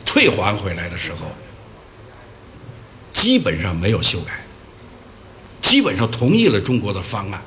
[0.04, 1.18] 退还回来的时候，
[3.14, 4.44] 基本上没有修改，
[5.62, 7.40] 基本上同意了中国的方案，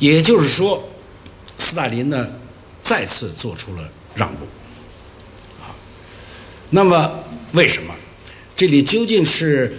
[0.00, 0.88] 也就是说，
[1.58, 2.26] 斯大林呢
[2.82, 4.46] 再次做出了让步，
[5.62, 5.70] 啊，
[6.70, 7.20] 那么
[7.52, 7.94] 为什么？
[8.56, 9.76] 这里究竟是，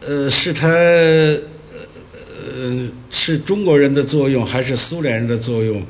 [0.00, 1.42] 呃，是他呃
[3.10, 5.82] 是中国人的作用，还是苏联人的作用？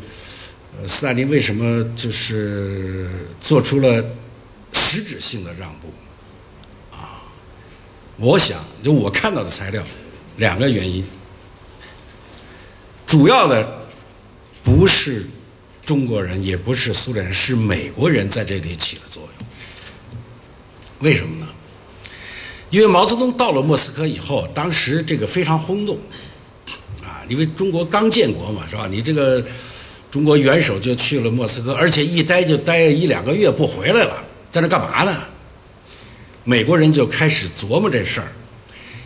[0.80, 3.08] 呃，斯大林为什么就是
[3.40, 4.04] 做出了
[4.72, 5.92] 实质性的让步？
[6.90, 7.22] 啊，
[8.16, 9.84] 我想就我看到的材料，
[10.36, 11.04] 两个原因，
[13.06, 13.86] 主要的
[14.64, 15.26] 不是
[15.86, 19.46] 中国人，也不是苏联人，是美国人在这里起了作用。
[21.00, 21.46] 为什么呢？
[22.70, 25.96] 因为毛泽东到了莫斯科以后，当时这个非常轰动，
[27.02, 28.88] 啊，因为中国刚建国嘛，是吧？
[28.90, 29.44] 你这个
[30.14, 34.22] 中国元首就去了莫斯科，而且一待就待一两个月不回来了，
[34.52, 35.24] 在那干嘛呢？
[36.44, 38.28] 美国人就开始琢磨这事儿，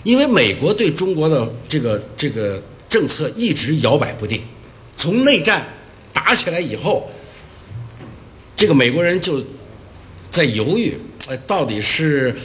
[0.03, 4.43] 因为美国对中国的这个这个政策一直摇摆不定，
[4.99, 5.67] 从内战
[6.13, 7.11] 打起来以后，
[8.55, 9.43] 这个美国人就
[10.31, 10.93] 在犹豫，
[11.27, 12.37] 哎，到底是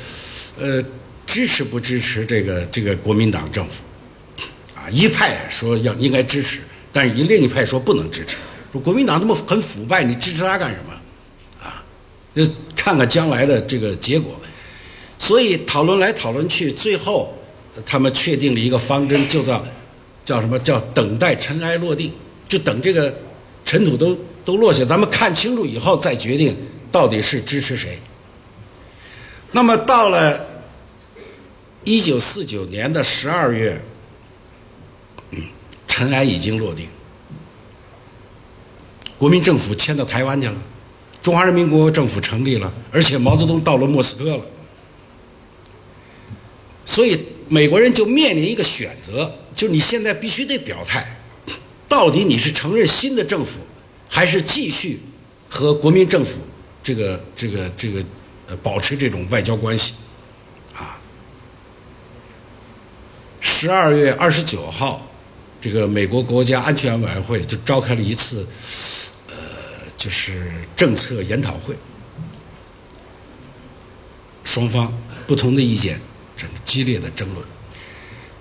[0.58, 0.82] 呃。
[1.26, 3.84] 支持不支持这个这个国民党政府？
[4.76, 6.60] 啊，一派说要应该支持，
[6.92, 8.36] 但是一另一派说不能支持，
[8.74, 10.94] 说国民党那么很腐败，你支持他干什么？
[11.66, 11.82] 啊，
[12.36, 14.36] 就看看将来的这个结果。
[15.18, 17.38] 所以讨论来讨论去，最后
[17.86, 19.66] 他们确定了一个方针，就叫
[20.26, 22.12] 叫什么叫等待尘埃落定，
[22.50, 23.14] 就等这个
[23.64, 26.58] 尘土都都落下，咱们看清楚以后再决定
[26.92, 28.00] 到底是支持谁。
[29.52, 30.50] 那么到了。
[31.86, 33.82] 一九四九年的十二月，
[35.86, 36.88] 尘埃已经落定，
[39.24, 40.56] 国民政府迁到台湾去了，
[41.22, 44.44] 中华人民共和国政府成立了，而且毛泽东到了莫斯科了，
[46.86, 51.16] 所以美国人就面临一个选择，就是你现在必须得表态，
[51.88, 53.52] 到底你是承认新的政府，
[54.10, 55.00] 还是继续
[55.48, 56.32] 和国民政府
[56.84, 58.04] 这个这个这个
[58.48, 59.94] 呃保持这种外交关系？
[60.76, 61.00] 啊
[63.40, 65.08] 十二月二十九号，
[65.62, 68.46] 这个美国国家安全委员会就召开了一次，
[70.04, 71.74] 就是政策研讨会，
[74.44, 74.94] 双方
[75.26, 75.98] 不同的意见，
[76.36, 77.46] 这激烈的争论。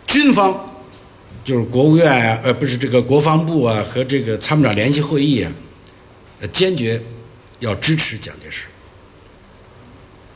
[0.09, 0.72] 军方
[1.44, 5.53] 就是国务院啊，呃，不是这个国防部啊和这个参谋长联席会议啊，
[6.53, 7.01] 坚决
[7.61, 8.64] 要支持蒋介石，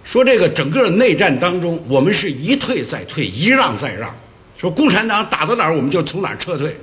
[0.04, 4.14] 说这个整个内战当中，我们是一退再退，一让再让。
[4.58, 6.76] 说共产党打到哪儿，我们就从哪儿撤退，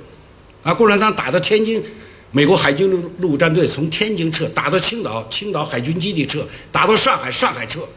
[0.62, 1.82] 啊，共产党打到天津，
[2.36, 7.88] 美国海军陆陆战队从天津撤，打到青岛，青岛海军基地撤，打到上海，上海撤。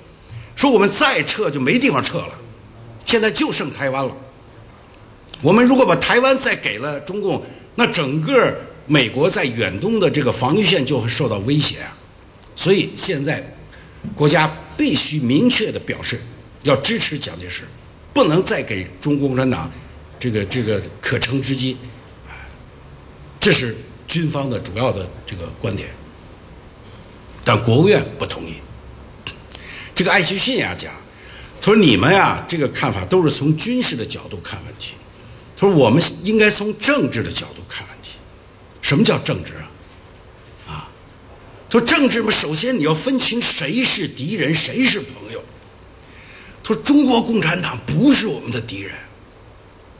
[0.55, 2.29] 说我们再撤就没地方撤了，
[3.03, 4.15] 现在就剩台湾了。
[5.41, 11.97] 我们如果把台湾再给了中共，那整个美国在远东的这个防御线就会受到威胁啊。
[12.55, 13.57] 所以现在
[14.13, 16.21] 国家必须明确的表示
[16.61, 17.63] 要支持蒋介石。
[18.13, 19.71] 不能再给中国共产党
[20.19, 21.77] 这个这个可乘之机，
[23.39, 23.75] 这是
[24.07, 25.89] 军方的主要的这个观点，
[27.43, 28.55] 但国务院不同意。
[29.93, 30.93] 这个艾奇逊呀讲，
[31.59, 34.93] 他说你们呀，这个看法都是从军事的角度看问题。
[35.57, 38.11] 他说我们应该从政治的角度看问题。
[38.81, 39.71] 什么叫政治啊？
[40.67, 40.89] 啊，
[41.69, 45.43] 他说政治嘛，首先你要分清谁是敌人，谁是朋友。
[46.63, 48.93] 他说中国共产党不是我们的敌人，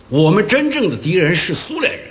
[0.10, 2.07] 我们真正的敌人是苏联人。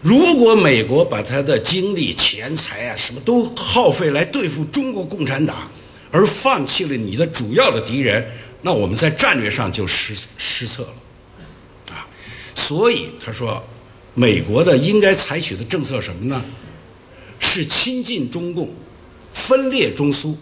[0.00, 5.68] 如果美国把他的精力、钱财啊，什么都耗费来对付中国共产党，
[6.10, 8.30] 而放弃了你的主要的敌人，
[8.62, 12.06] 那我们在战略上就失失策了，啊，
[12.54, 13.64] 所以他说，
[14.14, 16.44] 美国的应该采取的政策什么呢？
[17.40, 18.70] 是亲近中共，
[19.32, 20.36] 分裂中苏，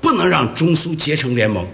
[0.00, 1.66] 不能让中苏结成联盟，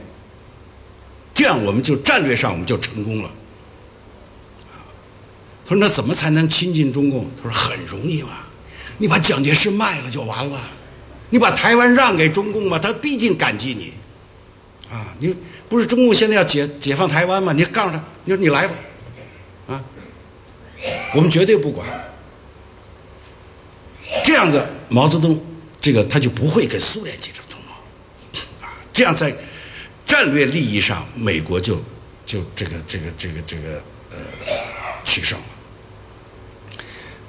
[1.34, 3.30] 这样我们就战略上我们就成功了。
[5.70, 8.30] 他说：“那怎么才能亲近中共？”他说：“很容易嘛，
[8.98, 10.60] 你把蒋介石卖了就完了，
[11.28, 13.92] 你把台湾让给中共嘛，他毕竟感激你，
[14.92, 15.32] 啊，你
[15.68, 17.52] 不是中共现在要解解放台湾吗？
[17.52, 18.74] 你告诉他，你说你来吧，
[19.68, 19.84] 啊，
[21.14, 21.86] 我们绝对不管。
[24.24, 25.40] 这样子，毛泽东
[25.80, 29.32] 这个他就不会跟苏联结成同盟，啊，这样在
[30.04, 31.80] 战略利益上，美国就
[32.26, 33.80] 就这个这个这个这个
[34.10, 34.16] 呃
[35.04, 35.44] 取胜了。”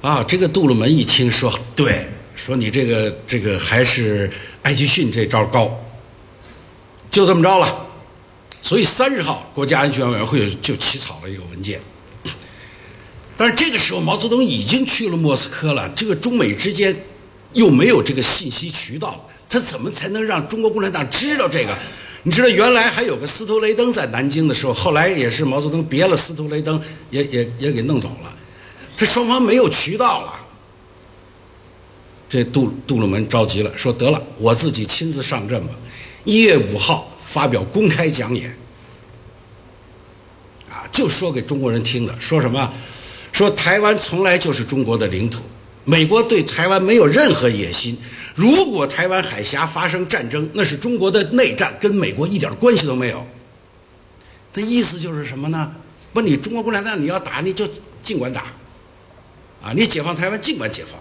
[0.02, 4.32] 啊，这个杜鲁门一听说，对，说你这个这个还是
[4.64, 5.80] 艾奇逊这招高，
[7.12, 7.86] 就这么着了。
[8.64, 11.80] 所以三十号，国家安全委员会就起草了一个文件。
[13.38, 16.96] 但是这个时候，毛泽东已经去了莫斯科了，这个中美之间
[17.54, 21.78] 又没有这个信息渠道，他怎么才能让中国共产党知道这个？
[22.24, 28.34] 你知道原来还有个斯图雷登在南京的时候，后来也是毛泽东别了斯图雷登，也也也给弄走了。
[28.96, 30.40] 这双方没有渠道了，
[32.30, 35.74] 这杜杜鲁门着急了，说得了，我自己亲自上阵吧。
[36.24, 38.56] 一月五号发表公开讲演，
[40.70, 42.74] 啊，就说给中国人听的，说什么？
[43.32, 45.42] 说台湾从来就是中国的领土，
[45.84, 47.98] 美国对台湾没有任何野心。
[48.36, 53.26] 如果台湾海峡发生战争，那是中国的内战，跟美国一点关系都没有。
[54.54, 55.74] 他意思就是什么呢？
[56.14, 57.68] 不，你中国共产党你要打，你就
[58.04, 58.46] 尽管打。
[59.64, 61.00] 啊，你解放台湾尽管解放。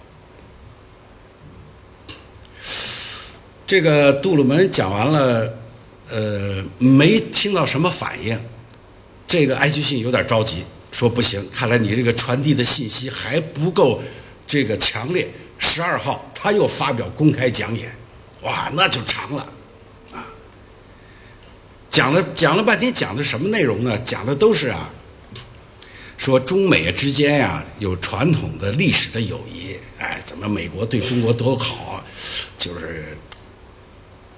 [3.67, 5.55] 这个杜鲁门讲完了，
[6.11, 8.39] 呃，没听到什么反应。
[9.29, 14.03] 这个艾奇逊有点着急，说不行，看来你这个传递的信息还不够
[14.47, 15.29] 这个强烈。
[15.59, 17.95] 十二号他又发表公开讲演，
[18.43, 19.47] 哇，那就长了
[20.13, 20.27] 啊，
[21.91, 23.97] 讲了讲了半天，讲的什么内容呢？
[24.05, 24.91] 讲的都是啊。
[26.21, 32.05] 说中美之间呀有传统的历史的友谊，哎，怎么美国对中国多好？
[32.59, 33.17] 就是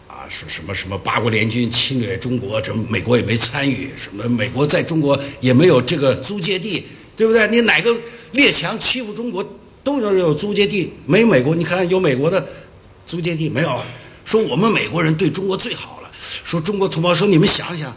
[0.06, 7.48] 啊，是什么什么八国联军侵略中国，这美国也没参与，什么美国在中国也没有这个租界地，对不对？
[7.48, 7.92] 你哪个
[8.30, 9.44] 列强欺负中国
[9.82, 12.46] 都要有租界地，没美国，你看有美国的
[13.04, 13.82] 租界地没有？
[14.24, 16.12] 说我们美国人对中国最好了，
[16.44, 17.96] 说中国同胞说你们想想，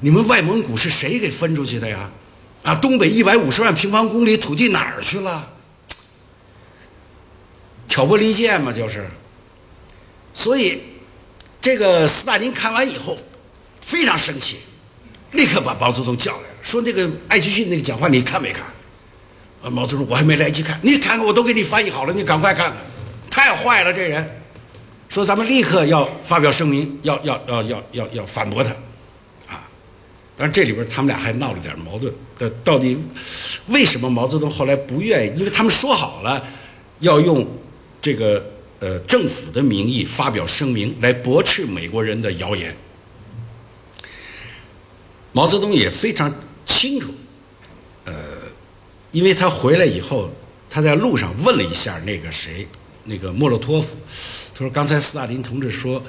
[0.00, 2.10] 你们外蒙古是谁给分出去的呀？
[2.62, 5.50] 啊，东北一百五十万平方公里土地哪儿去了？
[7.88, 9.08] 挑拨离间嘛，就是。
[10.32, 10.82] 所以，
[11.60, 13.18] 这个斯大林看完以后
[13.80, 14.58] 非常生气，
[15.32, 18.62] 立刻把毛泽东叫来了，说：“那个艾奇逊那个讲话你看没看？”
[19.62, 22.76] 啊，毛泽东我还没来得及看，你看看我都给你翻译好了，你赶快看看，
[23.30, 24.40] 太坏了这人。
[25.08, 28.72] 说咱们立刻要发表声明，要要要要要要反驳他。
[30.40, 32.10] 但是这里边他们俩还闹了点矛盾。
[32.38, 32.96] 呃，到底
[33.66, 35.38] 为什么毛泽东后来不愿意？
[35.38, 36.42] 因为他们说好了
[37.00, 37.46] 要用
[38.00, 42.74] 这个呃政府的名义发表声明来驳斥美国人的谣言。
[45.32, 47.12] 毛泽东也非常清楚，
[48.06, 48.14] 呃，
[49.12, 50.30] 因为他回来以后，
[50.70, 52.66] 他在路上问了一下那个谁，
[53.04, 53.94] 那个莫洛托夫，
[54.54, 56.02] 他说刚才斯大林同志说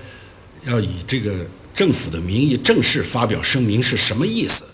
[0.64, 1.46] 要以这个。
[1.74, 4.66] 政府的名义正式发表声明是什么意思？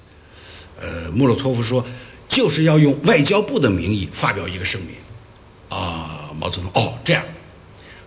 [0.79, 1.85] 呃，莫洛托夫说，
[2.27, 4.95] 就是要用外交部的名义发表一个声明。
[5.69, 7.23] 啊，毛泽东，哦，这样，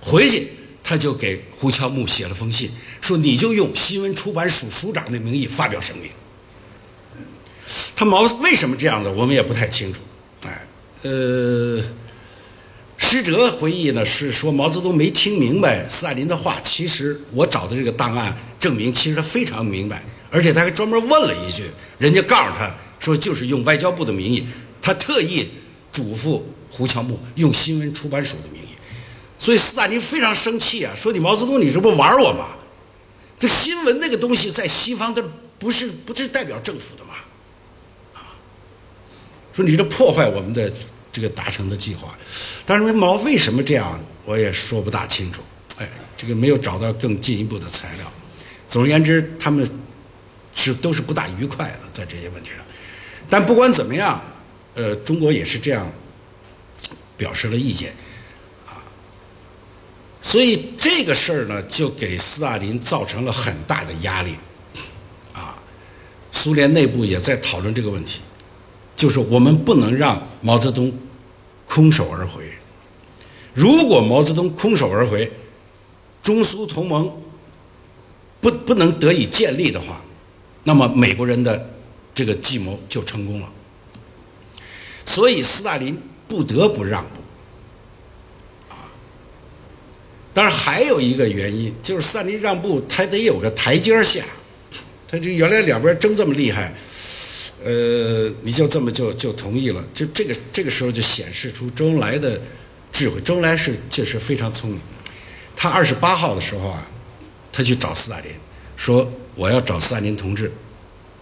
[0.01, 0.49] 回去
[0.83, 2.71] 他就给胡乔木写了封信，
[3.01, 6.11] 说你就用新闻出版署署长的名义发表声明。
[7.97, 10.01] 他毛为什么这样子，我们也不太清楚。
[10.47, 10.67] 哎，
[11.03, 11.83] 呃。
[13.03, 16.61] 施哲回忆呢，是说毛泽东没听明白斯大林的话。
[16.63, 21.65] 其实我找的这个档案证明，其实他非常明白，而且他还专门问了一句，
[21.99, 24.47] 人家告诉他说就是用外交部的名义，
[24.81, 25.49] 他特意
[25.93, 28.69] 嘱咐胡乔木用新闻出版署的名义。
[29.39, 32.51] 所以斯大林非常生气啊，说你毛泽东你这不玩我吗？
[33.39, 35.25] 这新闻那个东西在西方，它
[35.59, 37.15] 不是不是代表政府的嘛？
[38.15, 38.37] 啊，
[39.57, 40.71] 说你这破坏我们的
[41.13, 42.17] 这个达成的计划。
[42.65, 45.43] 但是毛为什么这样，我也说不大清楚。
[45.79, 48.13] 哎，这个没有找到更进一步的材料。
[48.69, 49.69] 总而言之，他们
[50.55, 52.59] 是都是不大愉快的在这些问题上。
[53.29, 54.21] 但不管怎么样，
[54.75, 55.91] 呃，中国也是这样
[57.17, 57.95] 表示了意见。
[60.23, 64.35] 所以这个事儿呢，就给斯大林造成了很大的压力，
[65.33, 65.59] 啊，
[66.31, 68.21] 苏联内部也在讨论这个问题，
[69.01, 70.93] 就是我们不能让毛泽东
[71.67, 72.45] 空手而回。
[73.55, 75.33] 如果毛泽东空手而回，
[76.23, 77.11] 中苏同盟
[78.43, 80.03] 不不能得以建立的话，
[80.65, 81.71] 那么美国人的
[82.15, 83.49] 这个计谋就成功了。
[85.07, 85.99] 所以斯大林
[86.29, 88.75] 不得不让步。
[90.35, 94.23] 当然还有一个原因，就是斯大林让步，他得有个台阶下。
[95.09, 96.75] 他这原来两边争这么厉害，
[97.65, 102.41] 呃，你就这么就就同意了，就这个这个时候就显示出周恩来的
[102.93, 103.21] 智慧。
[103.21, 104.81] 周恩来是确实非常聪明。
[105.55, 106.87] 他二十八号的时候啊，
[107.53, 108.31] 他去找斯大林，
[108.77, 110.51] 说我要找斯大林同志，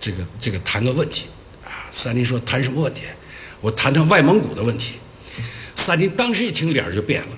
[0.01, 1.27] 这个这个谈个问题
[1.65, 1.91] 啊。
[1.91, 3.03] 斯大林说谈什么问题？
[3.61, 4.93] 我谈谈外蒙古的问题。
[5.75, 7.29] 斯大林当时一听脸就变了。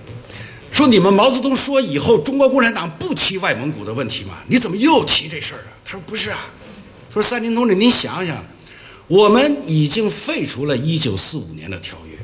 [0.73, 4.43] 说你们毛泽东说以后中国共产党不提外蒙古的问题吗？
[4.47, 5.73] 你怎么又提这事儿啊？
[5.85, 6.47] 他说不是啊，
[7.09, 8.45] 他说三林同志您想想，
[9.11, 12.17] 我们已经废除了一九四五年的条约，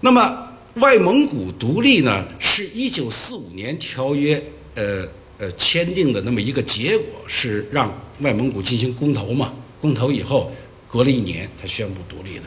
[0.00, 4.40] 那么外蒙古独立呢，是一九四五年条约
[4.76, 5.08] 呃
[5.38, 9.52] 呃签订的那么一个结果，是让外蒙古进行公投嘛？
[9.80, 10.52] 公投以后
[10.88, 12.44] 隔了一年，他宣布独立的。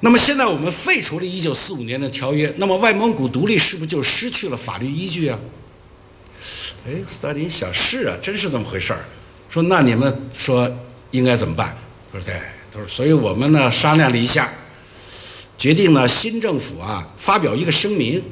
[0.00, 5.40] 那么现在我们废除了一九四五年的条约，那么外蒙古独立是不是就失去了法律依据啊？
[6.86, 9.06] 哎，斯大林想是啊，真是这么回事儿。
[9.48, 10.70] 说那你们说
[11.12, 11.76] 应该怎么办？
[12.12, 12.34] 他说对，
[12.72, 14.52] 他说所以我们呢商量了一下，
[15.56, 18.24] 决定呢新政府啊发表一个声明，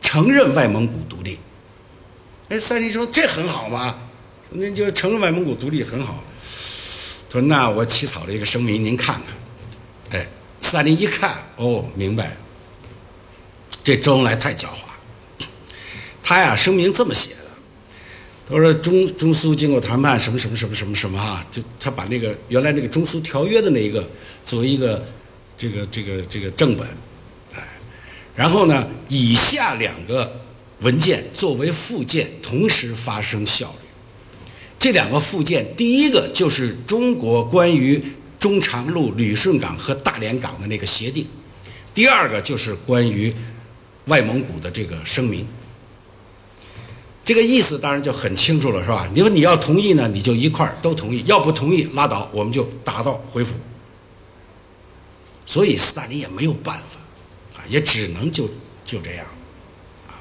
[0.00, 1.40] 承认外蒙古独立。
[2.48, 3.96] 哎，斯大林说这很好嘛，
[4.50, 6.22] 那就承认外蒙古独立很好。
[7.28, 9.16] 他说那我起草了一个声明，您看
[10.10, 10.26] 看，哎。
[10.64, 12.36] 斯大林一看，哦，明白，
[13.82, 15.46] 这周恩来太狡猾。
[16.22, 17.32] 他呀，声明这么写，
[18.52, 24.08] 他说中中苏经过谈判，什么什么什么什么什么哈，就他把那个原来那个中苏条约的那一个
[24.44, 25.04] 作为一个
[25.58, 26.86] 这个这个这个正本，
[27.54, 27.66] 哎，
[28.36, 30.40] 然后呢，以下两个
[30.80, 33.88] 文件作为附件同时发生效力。
[34.78, 38.02] 这两个附件，第一个就是中国关于。
[38.42, 41.24] 中长路旅顺港和大连港的那个协定，
[41.94, 43.32] 第二个就是关于
[44.06, 45.46] 外蒙古的这个声明，
[47.32, 49.08] 这个意思当然就很清楚了，是吧？
[49.14, 53.54] 你说你要同意呢，你就一块儿都同意；要不同意拉倒，我们就打道回府。
[55.46, 58.50] 所以斯大林也没有办法，啊，也只能就
[58.84, 59.24] 就这样，
[60.08, 60.20] 啊，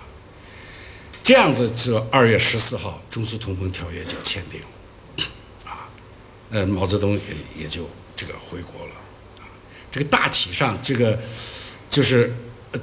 [1.22, 5.90] 这样子，就二月十四号中苏同盟条约就签订了，啊，
[6.50, 7.90] 呃，毛泽东也也就。
[8.14, 8.92] 这个回国了，
[9.40, 9.50] 啊，
[9.92, 11.20] 这个大体上这个
[11.90, 12.32] 就是，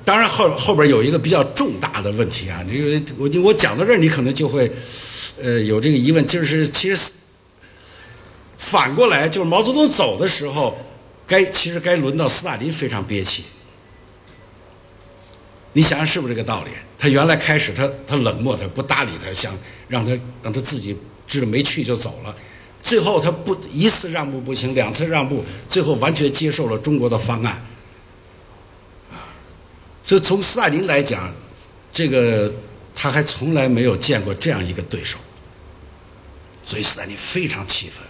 [0.04, 4.70] 当然后后边有一个比较重大的问题啊，因为我我讲到这儿，你可能就会
[5.42, 7.10] 呃有这个疑问，就是其实
[8.58, 10.78] 反过来，就是毛泽东走的时候，
[11.26, 13.44] 该其实该轮到斯大林非常憋气，
[15.72, 16.70] 你想想是不是这个道理？
[16.98, 19.56] 他原来开始他他冷漠，他不搭理他，想
[19.88, 20.10] 让他
[20.42, 22.36] 让他自己知道没去就走了。
[22.82, 27.64] 最后他不一次让步不行，两次让步，最后完全接受了中国的方案。
[30.08, 31.34] 啊，所以从斯大林来讲，
[31.92, 32.52] 这个
[32.94, 35.18] 他还从来没有见过这样一个对手，
[36.64, 38.02] 所以斯大林非常气愤。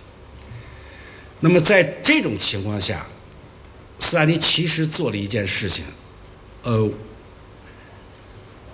[1.41, 3.07] 那么在这种情况下，
[3.99, 5.85] 斯大林其实做了一件事情，
[6.63, 6.91] 呃。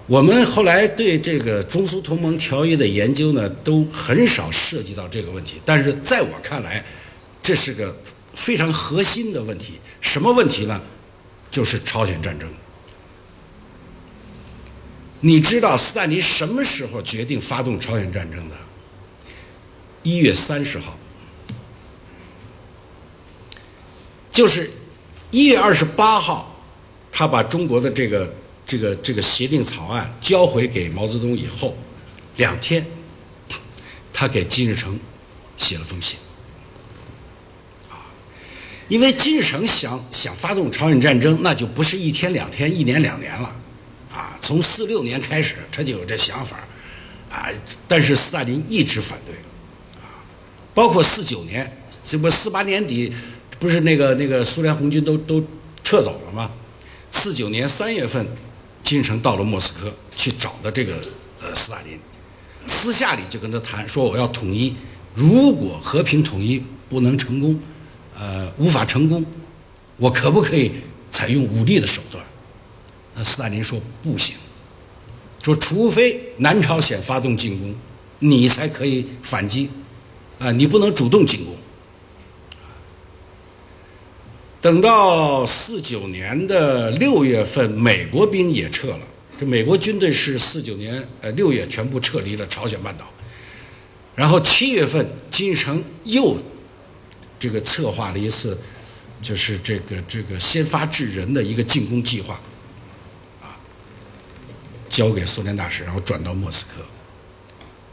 [0.06, 5.62] 我们后来对这个中苏同盟条约的研究呢，都很少涉及到这个问题。
[5.64, 6.84] 但是在我看来，
[7.42, 7.96] 这是个
[8.34, 9.80] 非常核心的问题。
[10.02, 10.82] 什么问题呢？
[11.50, 12.46] 就是朝鲜战争。
[15.24, 18.56] 你知道斯大林什么时候决定发动朝鲜战争的？
[20.02, 20.98] 一月三十号，
[24.30, 24.70] 就是
[25.30, 26.54] 一月二十八号，
[27.10, 28.34] 他把中国的这个。
[28.66, 31.76] 这个这个协定草案交回给毛泽东以后，
[32.38, 32.86] 两天，
[34.10, 34.98] 他给金日成
[35.58, 36.18] 写了封信，
[37.90, 38.08] 啊，
[38.88, 43.54] 因为金日成想想发动朝鲜战争，那就不是一天两天、一年两年了，
[44.40, 46.58] 从四六年开始他就有这想法，
[47.30, 47.48] 啊，
[47.88, 49.34] 但是斯大林一直反对，
[50.00, 50.22] 啊，
[50.74, 53.12] 包括四九年，这不四八年底，
[53.58, 55.42] 不是那个那个苏联红军都都
[55.82, 56.50] 撤走了吗？
[57.10, 58.26] 四九年三月份，
[58.82, 61.00] 金城到了莫斯科去找的这个
[61.40, 61.98] 呃斯大林，
[62.66, 64.74] 私下里就跟他谈说我要统一，
[65.14, 67.60] 如果和平统一不能成功，
[68.18, 69.24] 呃无法成功，
[69.96, 70.72] 我可不可以
[71.10, 72.24] 采用武力的手段？
[73.14, 74.34] 那斯大林说不行。
[75.42, 77.74] 说，除非南朝鲜发动进攻，
[78.18, 79.68] 你才可以反击，
[80.38, 81.54] 啊，你不能主动进攻。
[84.62, 89.00] 等到四九年的六月份，美国兵也撤了，
[89.38, 93.04] 这美国军队是四九年呃六月全部撤离了朝鲜半岛，
[94.14, 96.38] 然后七月份，金日成又
[97.38, 98.58] 这个策划了一次，
[99.20, 102.40] 就是这个这个先发制人的一个进攻计划。
[104.94, 106.82] 交给苏联大使，然后转到莫斯科。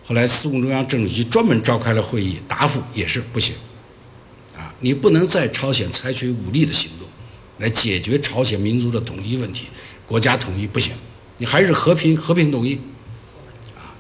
[0.06, 3.56] 后来苏共中央政治局专门召开了会议，答复也是不行。
[4.56, 7.08] 啊，你不能在朝鲜采取武力的行动
[7.58, 9.66] 来解决朝鲜民族的统一问题，
[10.06, 10.93] 国家统一不行，
[11.38, 12.76] 你还是和平和平统一。
[13.76, 13.97] 啊，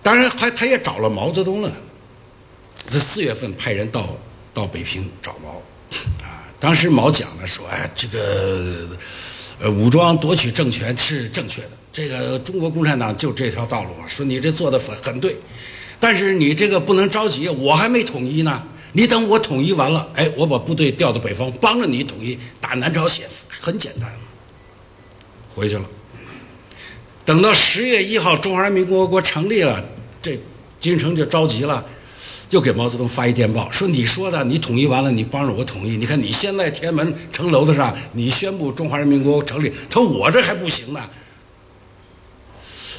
[0.00, 1.72] 当然还他也找了毛泽东了，
[2.86, 4.16] 在四月份派人到
[4.52, 5.50] 到北平找毛。
[6.22, 8.86] 啊，当时毛讲了说，哎，这个。
[9.60, 14.08] 呃，武装夺取政权是正确的，这个中国共产党就这条道路啊。
[14.08, 15.36] 说你这做的很很对，
[16.00, 18.62] 但是你这个不能着急，我还没统一呢。
[18.92, 24.10] 你等我统一完了，哎，我把部队调到北方，帮着你统一打南朝鲜，很简单。
[25.54, 25.84] 回去了，
[27.24, 29.84] 等到十月一号，中华人民共和国成立了，
[30.20, 30.38] 这
[30.80, 31.86] 金城就着急了。
[32.50, 35.96] 又给毛泽东发一电报，说你说的，你统一完了，你帮着我统一。
[35.96, 41.00] 你看你现在天安门城楼子上，你宣布中华人民共和国成立，他说我这还不行呢。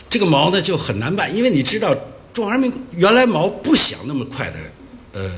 [0.09, 1.95] 这个毛呢就很难办，因为你知道，
[2.33, 4.57] 中华人民原来毛不想那么快的，
[5.13, 5.31] 呃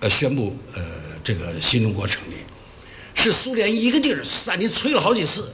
[0.00, 0.82] 呃宣布呃
[1.22, 2.34] 这个新中国成立，
[3.14, 5.52] 是苏联一个劲儿，斯大林催了好几次，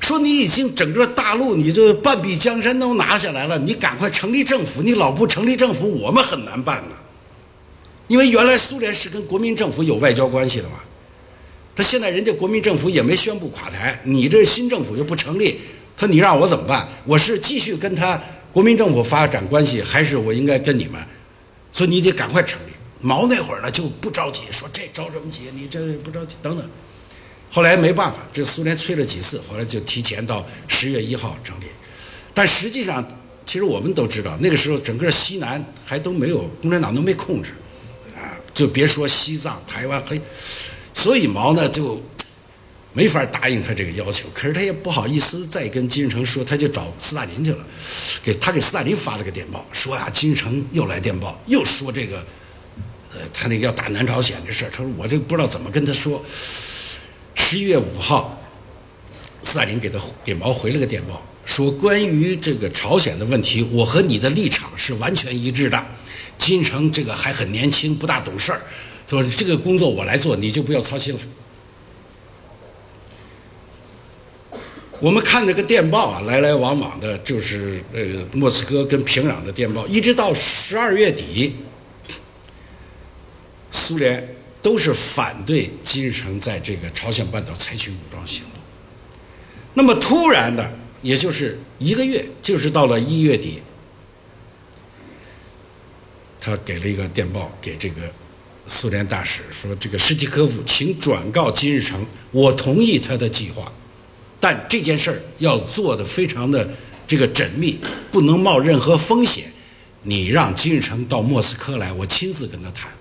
[0.00, 6.94] 说你已经整个大陆你这半壁江山都拿下来了，你赶快成立政府，你老不成立政府，我们很难办呢。
[8.06, 10.80] 因为原来苏联是跟国民政府有外交关系的嘛，
[11.74, 15.58] 他现在人家国民政府也没宣布垮台，你这新政府又不成立，
[15.96, 16.86] 他你让我怎么办？
[17.04, 18.20] 我是继续跟他
[18.52, 21.00] 国民政府发展关系，还是我应该跟你们？
[21.72, 22.72] 所以你得赶快成立。
[23.00, 25.42] 毛那会儿呢就不着急，说这着什么急？
[25.54, 26.64] 你这不着急，等等。
[27.50, 31.64] 后来没办法，这苏联催了几次，后来就提前到十月一号成立。
[32.32, 33.06] 但实际上，
[33.46, 37.50] 其实我们都知道，那个时候整个西南还都没有共产党都没控制。
[38.54, 40.20] 就别说西藏、台湾，嘿，
[40.94, 42.00] 所以毛呢就
[42.92, 44.28] 没法答应他这个要求。
[44.32, 47.66] 可是他也不好意思再跟金日成说，他就找斯大林去了，
[48.22, 52.24] 给他给斯大林发了个电报，说啊，金日成又来电报，又说这个，
[53.12, 56.24] 呃，他那个要打南朝鲜的事儿他说我这不知道怎么跟他说。
[57.34, 58.40] 十一月五号，
[59.42, 65.84] 斯大林给他给毛回了个电报，说关于这个朝鲜的问题，我和你的立场是完全一致的。
[66.38, 68.60] 金城这个还很年轻，不大懂事儿，
[69.06, 71.20] 说这个工作我来做，你就不要操心了。
[75.00, 78.00] 我们看这个电报啊，来来往往的，就是呃
[78.32, 81.56] 莫斯科跟平壤的电报，一直到十二月底，
[83.70, 88.62] 苏联都是反对金城在这个朝鲜半岛采取武装行动。
[89.74, 90.70] 那么突然的，
[91.02, 93.60] 也就是一个月，就是到了一月底。
[96.44, 98.02] 他给了一个电报给这个
[98.68, 103.72] 苏联大使，说：“这个史蒂科夫，请转告金日成，我同意他的计划，
[104.40, 106.68] 但这件事儿要做的非常的
[107.08, 107.78] 这个缜密，
[108.10, 109.46] 不能冒任何风险。
[110.02, 112.92] 你让金日成到莫斯科来，我亲自跟他谈。”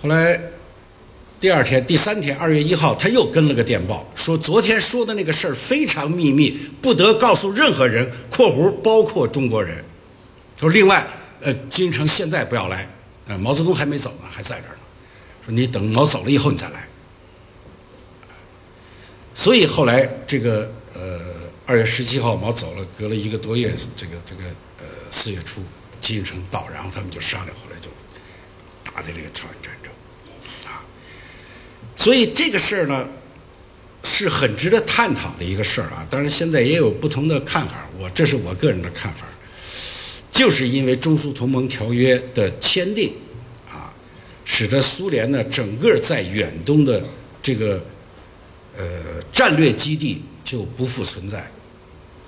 [0.00, 0.40] 后来
[1.38, 9.84] 第二天、第三天，二月一号，他又跟了个电报，说：“昨天说的那个事儿非常秘密，不得告诉任何人（括弧包括中国人）。”
[10.60, 11.06] 说另外，
[11.40, 12.86] 呃，金日成现在不要来，
[13.26, 14.82] 呃，毛泽东还没走呢，还在这儿呢。
[15.42, 16.86] 说你等毛走了以后你再来。
[19.34, 21.18] 所以后来这个呃
[21.64, 24.42] 二月十七号毛走了，隔了一个多月，这个这个
[24.80, 25.62] 呃四月初
[26.02, 27.88] 金日成到，然后他们就商量，后来就
[28.84, 29.90] 打的这个朝鲜战争
[30.70, 30.84] 啊。
[31.96, 33.08] 所以这个事儿呢
[34.04, 36.06] 是很值得探讨的一个事儿啊。
[36.10, 39.26] 当然现在也有不同的看法，我这是我个人的看法。
[40.32, 43.12] 就是因为中苏同盟条约的签订，
[43.68, 43.92] 啊，
[44.44, 47.02] 使得苏联呢整个在远东的
[47.42, 47.82] 这个
[48.76, 48.84] 呃
[49.32, 51.50] 战略基地就不复存在，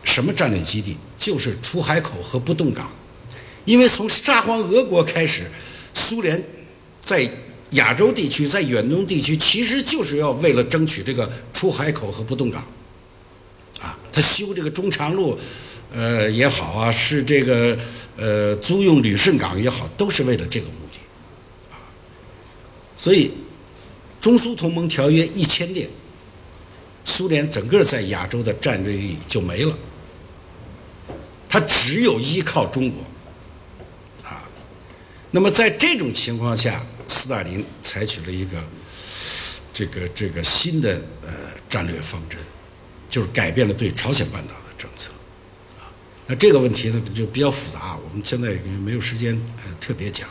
[0.02, 0.96] 什么战略基地？
[1.16, 2.90] 就是出海口和不动港。
[3.64, 5.44] 因为从沙皇俄国开始，
[5.94, 6.42] 苏联
[7.04, 7.30] 在
[7.70, 12.66] 亚洲地区、在远东地区，其实就是要为了争取这个出海口和不动港。
[13.82, 15.38] 啊，他修这个中长路，
[15.92, 17.76] 呃也好啊，是这个
[18.16, 20.98] 呃租用旅顺港也好，都是为了这个目的。
[21.74, 21.76] 啊，
[22.96, 23.32] 所以
[24.20, 25.88] 中苏同盟条约一签订，
[27.04, 29.76] 苏联整个在亚洲的战略力就没了，
[31.48, 33.02] 他只有依靠中国。
[34.22, 34.44] 啊
[35.34, 38.62] 那么在这种情况下，斯大林采取了一个
[39.74, 41.32] 这个这个新的呃
[41.70, 42.38] 战略方针，
[43.12, 45.12] 就是改变了对朝鲜半岛的政策。
[45.78, 45.86] 啊，
[46.26, 48.48] 那这个问题呢就比较复杂，我们现在
[48.84, 50.28] 没有时间呃特别讲。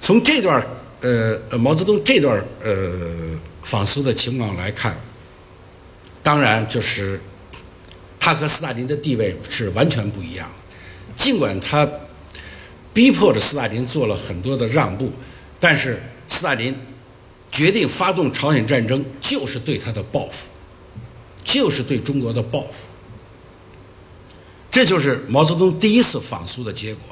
[0.00, 0.64] 从这段
[1.02, 4.96] 呃毛泽东这段呃访苏的情况来看，
[6.22, 7.20] 当然就是
[8.18, 10.62] 他和斯大林的地位是完全不一样的，
[11.16, 11.86] 尽管他。
[12.94, 15.12] 逼迫着斯大林做了很多的让步，
[15.58, 16.72] 但是斯大林
[17.50, 20.46] 决定发动朝鲜战争，就是对他的报复，
[21.44, 22.72] 就是对中国的报复。
[24.70, 27.02] 这就是毛泽东第一次访苏的结果。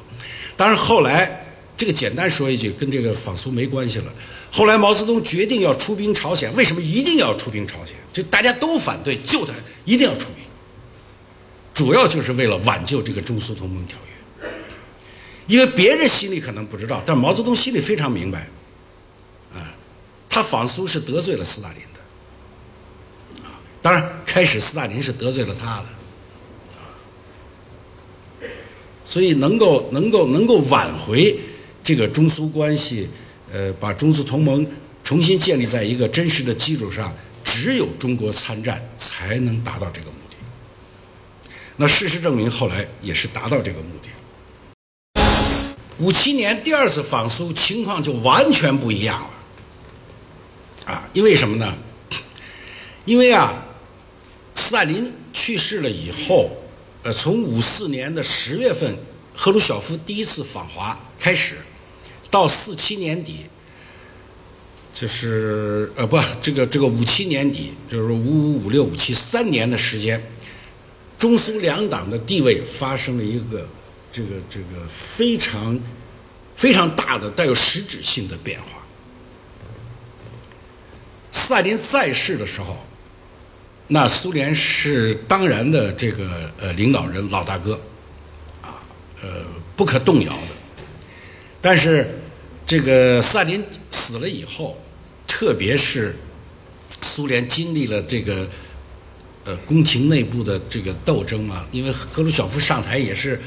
[0.57, 4.13] 当然后来这个简单说一句，跟这个访苏没关系了。
[4.51, 7.95] 后来毛泽东决定要出兵朝鲜，为什么一定要出兵朝鲜？
[8.13, 9.55] 就大家都反对，就他
[9.85, 10.45] 一定要出兵，
[11.73, 14.49] 主要就是为了挽救这个中苏同盟条约。
[15.47, 18.49] 因为别人心里可能不知道，但毛泽东心里非常明白，
[19.55, 19.75] 啊，
[20.29, 21.81] 他访苏是得罪了斯大林，
[23.83, 25.83] 当然开始斯大林是得罪了他
[28.41, 28.49] 的，
[29.05, 31.37] 所以能够能够能够挽回
[31.83, 33.11] 这个中苏关系，
[33.53, 34.65] 呃，把中苏同盟
[35.03, 37.13] 重新建立在一个真实的基础上，
[37.43, 40.37] 只有中国参战才能达到这个目的。
[41.77, 44.09] 那事实证明，后来也是达到这个目的。
[45.99, 51.75] 五七年第二次访苏情况就完全不一样了，啊，因为什么呢？
[53.05, 53.65] 因为啊，
[54.55, 56.51] 斯大林去世了以后，
[57.03, 58.97] 呃，从五四年的十月份
[59.35, 61.57] 赫鲁晓夫第一次访华开始，
[62.31, 63.47] 到四七年底，
[64.93, 70.23] 就是呃不，这个这个五七年底，就是五五五六五七三年的时间，
[71.19, 73.69] 中苏两党的地位发生了一个。
[74.15, 75.81] 这个这个非常
[76.55, 78.67] 非常大的带有实质性的变化。
[81.33, 82.77] 斯大林在世的时候，
[83.89, 87.81] 那苏联是当然的这个呃领导人老大哥，
[88.63, 88.83] 啊
[89.23, 89.45] 呃
[89.77, 90.49] 不可动摇的。
[91.61, 92.19] 但是
[92.67, 94.77] 这个斯大林死了以后，
[95.27, 96.17] 特别是
[97.03, 98.49] 苏联经历了这个
[99.45, 103.41] 呃宫廷内部的这个斗争啊，因为赫鲁晓夫上台也是。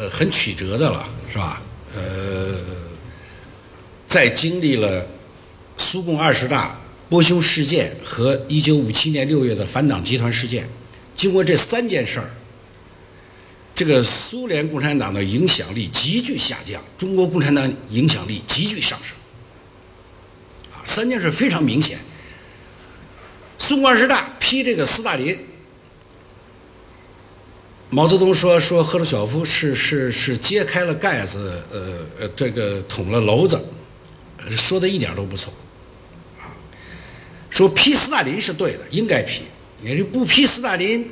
[0.00, 1.60] 呃，很曲折的了，是吧？
[1.92, 2.54] 呃，
[4.06, 5.04] 在经历了
[5.76, 6.78] 苏共二十大、
[7.08, 10.68] 波匈事件和一九五七年六月的反党集团事件，
[11.16, 12.30] 经过这三件事儿，
[13.74, 19.16] 这个苏联共产党的影响力急剧下降，中国共产党影响力急剧上升。
[20.72, 21.98] 啊，三件事非常明显。
[23.58, 25.38] 苏共二十大批这个斯大林。
[27.90, 33.58] 毛泽东说：“说赫鲁晓夫是是是揭开了盖子，呃呃，这个捅了娄子，
[34.50, 35.50] 说的一点都不错。
[37.50, 39.42] 说批斯大林是对的，应该批。
[39.80, 41.10] 你就不批斯大林，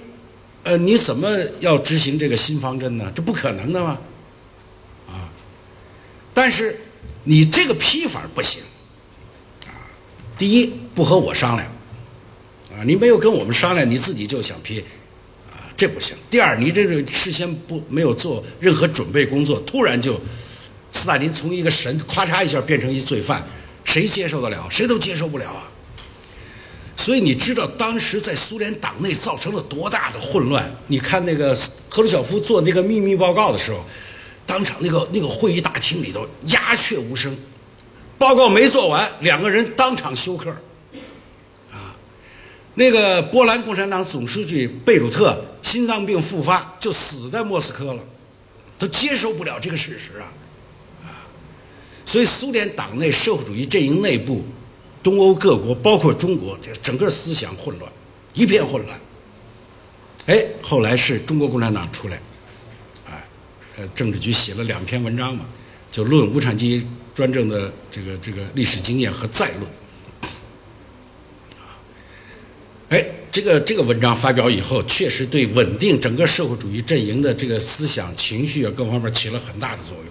[0.64, 3.12] 呃，你怎么要执行这个新方针呢？
[3.14, 3.98] 这不可能的嘛。
[5.08, 5.30] 啊，
[6.34, 6.80] 但是
[7.24, 8.62] 你这个批法不行。
[9.64, 9.70] 啊，
[10.36, 11.68] 第一不和我商量，
[12.72, 14.80] 啊，你没有跟我们商量，你自己就想批。”
[15.50, 16.16] 啊这不行。
[16.30, 20.20] 第二，你这个事先不没有做任何准备工作，突然就
[20.92, 23.46] 斯大林从一个神，咔嚓一下变成一罪犯，
[23.84, 24.66] 谁接受得了？
[24.70, 25.70] 谁都接受不了啊！
[26.96, 30.74] 所以你知道当时在苏联党内造成了多大的混乱？
[30.86, 31.56] 你看那个
[31.88, 33.84] 赫鲁晓夫做那个秘密报告的时候，
[34.46, 37.36] 当场那个那个会议大厅里头鸦雀无声，
[38.16, 40.50] 报告没做完，两个人当场休克。
[41.70, 41.94] 啊
[42.74, 48.02] 那个波兰共产党总书记贝鲁特心脏病复发，就死在莫斯科了，
[48.78, 50.28] 他接受不了这个事实，啊，
[52.04, 54.44] 所以苏联党内社会主义阵营内部，
[55.06, 57.92] 东欧各国包括中国，这整个思想混乱，
[58.34, 58.98] 一片混乱。
[60.26, 62.20] 哎，后来是中国共产党出来，
[63.08, 63.24] 哎，
[63.76, 65.44] 呃，政治局写了两篇文章嘛，
[65.92, 69.62] 就论无产阶级专政的这个这个历史经验和再论。
[72.88, 80.06] 哎这个这个文章发表以后，确实对稳定整个社会主义阵营的这个思想情绪啊各方面起了很大的作用。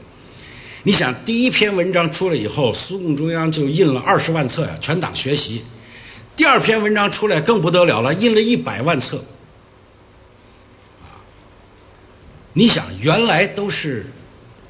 [0.85, 5.63] 你想，第一篇文章出来以后，苏共中央就印了二十万册呀，全党学习。
[6.35, 9.25] 第二篇文章出来更不得了了，印了一百万册。
[12.53, 14.05] 你想，原来都是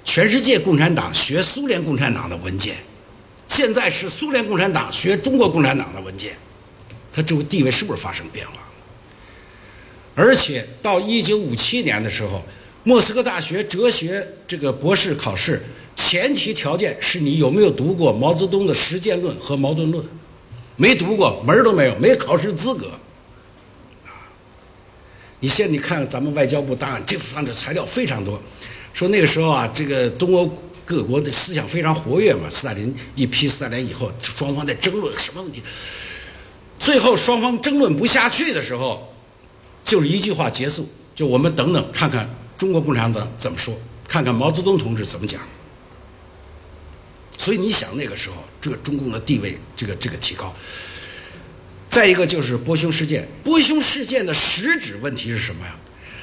[0.05, 2.77] 全世界共产党学苏联共产党的文件，
[3.49, 6.37] 现在是苏联共产党学中国共产党的文件，
[7.11, 8.61] 它这个地位是不是发生变化了？
[10.15, 12.41] 而且到一九五七年的时候，
[12.85, 15.61] 莫斯科大学哲学这个博士考试
[15.95, 20.03] 前提条件是你有没有读过毛泽东的《实践论》和《矛盾论》。
[20.77, 22.89] 没读过，门儿都没有，没考试资格。
[24.05, 24.11] 啊，
[25.39, 28.41] 你现在你看咱们外交部档案，这方面材料非常多。
[28.93, 30.51] 说那个时候啊，这个东欧
[30.83, 32.49] 各国的思想非常活跃嘛。
[32.49, 35.63] 斯大林一批斯大林以后，双方在争论什么问题？
[36.77, 39.13] 最后双方争论不下去的时候，
[39.85, 43.73] 就是一句话结束，就我们等等看看中国共产党怎么说，
[44.09, 45.39] 看看毛泽东同志怎么讲。
[47.37, 50.55] 所以你想那个时候，这个中共的地位，这个这个提高。
[51.89, 55.75] 再一个就是波匈事件，波匈事件的实质问题是什么呀？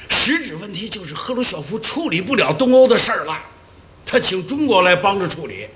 [0.09, 3.39] 实质问题就是赫鲁晓夫处理不了东欧的事儿了，
[4.05, 5.67] 他请中国来帮着处理。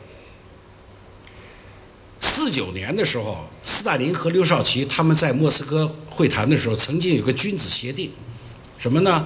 [2.22, 8.12] 四九年的时候，斯大林和刘少奇他们在莫斯科会谈的时候，曾经有个君子协定，
[8.78, 9.26] 什么呢？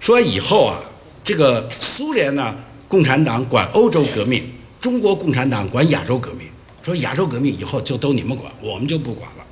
[0.00, 0.82] 说以后啊，
[1.24, 2.54] 这个苏联呢，
[2.88, 4.59] 共产党管欧洲革命。
[4.80, 6.48] 中国共产党管亚洲革命，
[6.82, 9.46] 说亚洲革命以后就都你们管，我们就不管了。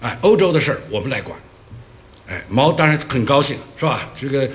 [0.00, 1.38] 哎，欧洲的事儿我们来管。
[2.26, 4.10] 哎，毛当然很高兴，是吧？
[4.20, 4.50] 这个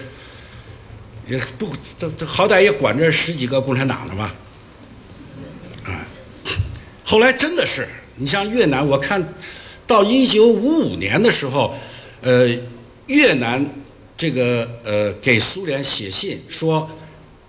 [1.27, 4.31] 也不这这好歹也管着十几个共产党的嘛。
[5.85, 6.05] 哎，
[7.05, 9.33] 后来真的是，你像越南，我看
[9.87, 11.73] 到一九五五年的时候，
[12.21, 12.49] 呃，
[13.07, 13.65] 越南
[14.17, 16.89] 这个呃给苏联写信说。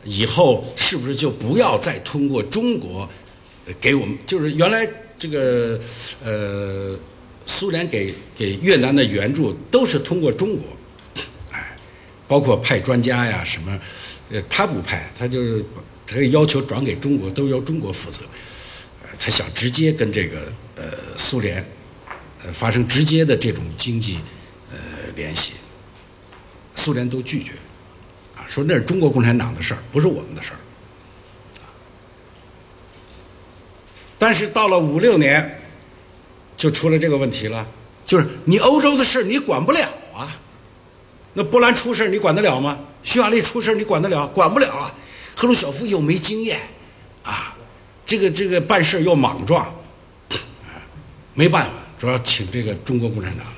[0.05, 3.09] 以后是不是就不要再通过中国
[3.81, 4.19] 给我们？
[4.27, 4.89] 就是原来
[5.19, 5.79] 这个
[6.25, 6.99] 呃，
[7.45, 10.65] 苏联给给越南的援助都是通过中国，
[11.51, 11.77] 哎，
[12.27, 13.79] 包括派专家呀什么，
[14.31, 15.65] 呃，他不派，他就是
[16.07, 18.21] 他要求转给中国，都由中国负责。
[19.19, 20.85] 他想直接跟这个呃
[21.19, 21.63] 苏联
[22.43, 24.19] 呃发生直接的这种经济
[24.73, 24.79] 呃
[25.15, 25.53] 联系，
[26.75, 27.51] 苏联都拒绝。
[28.51, 30.59] 说那是中国共产党的事儿，不是我们的事儿。
[34.19, 35.63] 但是到了五六年，
[36.57, 37.65] 就出了这个问题了，
[38.05, 40.37] 就是你欧洲的事你管不了啊。
[41.33, 42.81] 那波兰出事你管得了吗？
[43.05, 44.27] 匈牙利出事你管得了？
[44.27, 44.95] 管不了啊。
[45.37, 46.61] 赫鲁晓夫又没经验
[47.23, 47.55] 啊，
[48.05, 49.73] 这个这个办事又莽撞，
[51.35, 53.53] 没办法，主要请这个中国共产党来。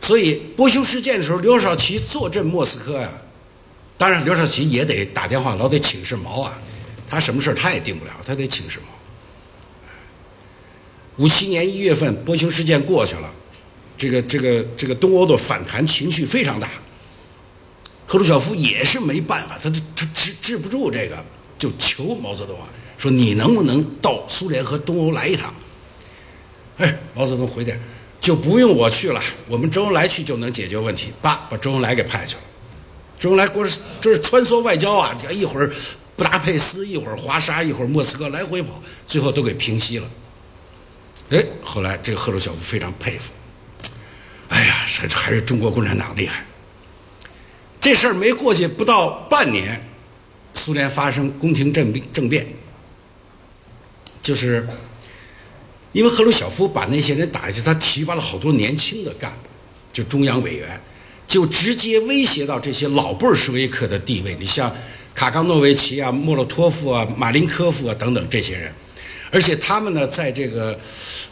[0.00, 3.08] 所以波匈事件的时候，刘少奇坐镇莫斯科呀。
[3.96, 6.58] 当然，刘少奇也得打电话，老得请示毛啊。
[7.06, 8.92] 他什么事他也定不了，他得请示毛。
[11.24, 13.32] 五七年一月份，波匈事件过去了，
[13.96, 16.68] 这个这个这个东欧的反弹情绪非常大。
[18.06, 21.24] 赫鲁晓夫也是没办法，他他治治不住这个，
[21.56, 22.66] 就求毛泽东啊，
[22.98, 25.54] 说你能不能到苏联和东欧来一趟？
[26.78, 27.78] 哎，毛泽东回电，
[28.20, 31.12] 就不用我去了，我们周恩来去就能解决问题。
[31.22, 32.40] 叭，把周恩来给派去了。
[33.18, 33.66] 周恩来过
[34.00, 35.72] 这是穿梭外交啊，一会儿
[36.16, 40.08] 布达佩斯，一会儿华沙，一会儿莫斯科，来回跑，最后都给平息了。
[41.30, 43.30] 哎，后来这个赫鲁晓夫非常佩服，
[44.48, 46.44] 哎呀，这还是中国共产党厉害。
[47.80, 49.88] 这事儿没过去不到半年，
[50.54, 52.46] 苏联发生宫廷政变，政变，
[54.22, 54.68] 就是
[55.92, 59.48] 因为赫鲁晓夫把那些人打下去，他提拔了好多年轻的干部，
[59.92, 60.80] 就中央委员。
[61.26, 64.74] 就直接威胁到这些老布尔什维克的地位，你像
[65.14, 68.72] 卡冈诺维奇啊、莫洛托夫啊、马林科夫啊等等这些人，
[69.30, 70.78] 而且他们呢，在这个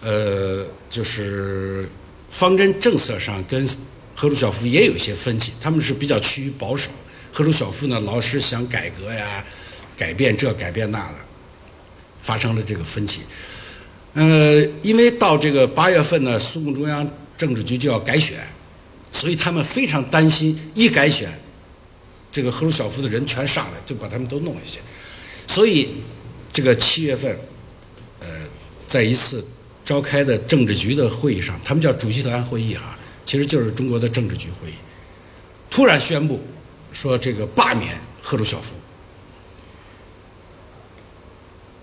[0.01, 1.89] 呃，就是
[2.31, 3.69] 方针政策上跟
[4.15, 6.91] 赫鲁晓夫也有一些分歧，他们是比较趋于保守，
[7.33, 9.45] 赫鲁晓夫呢老是想改革呀、
[9.97, 11.15] 改变这改变那的，
[12.23, 13.21] 发生了这个分歧。
[14.15, 18.39] 呃，因为到这个八月份呢，苏共中央政治局就要改选。
[19.13, 21.29] 所以他们非常担心，一改选，
[22.33, 24.79] 这个赫鲁晓夫的人全上来，就把他们都弄下去。
[25.47, 25.91] 所以
[26.51, 27.39] 这个七月份，
[28.21, 28.27] 呃，
[28.89, 29.47] 在一次
[29.85, 34.75] 召开的政治局的会议上，他们叫主席团会议哈，其实就是中国的政治局会议，
[35.69, 36.41] 突然宣布
[36.95, 38.73] 说这个罢免赫鲁晓夫。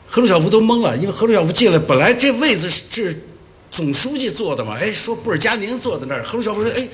[0.08, 3.22] 赫鲁晓夫都懵了，因为赫鲁晓夫进来，本来这位子是
[3.70, 6.90] 总书记坐的嘛，哎，说布尔加宁坐在那儿，赫鲁晓夫说，哎。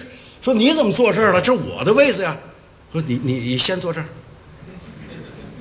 [0.45, 1.41] 说你怎么坐这儿了？
[1.41, 2.37] 这是我的位子呀。
[2.93, 4.05] 说你你你先坐这儿。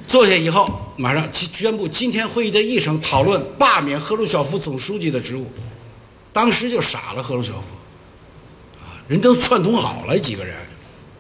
[0.06, 5.50] 坐下以后，马上宣布今天会议的议程讨论罢免赫鲁晓夫总书记的职务。
[6.34, 7.60] 当时就傻了，赫鲁晓夫，
[8.82, 10.54] 啊，人都串通好了几个人，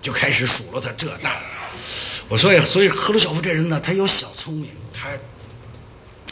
[0.02, 1.30] 就开始数落他这那。
[2.28, 5.08] 我说呀，所以赫鲁晓夫这人呢，他有小聪明，他，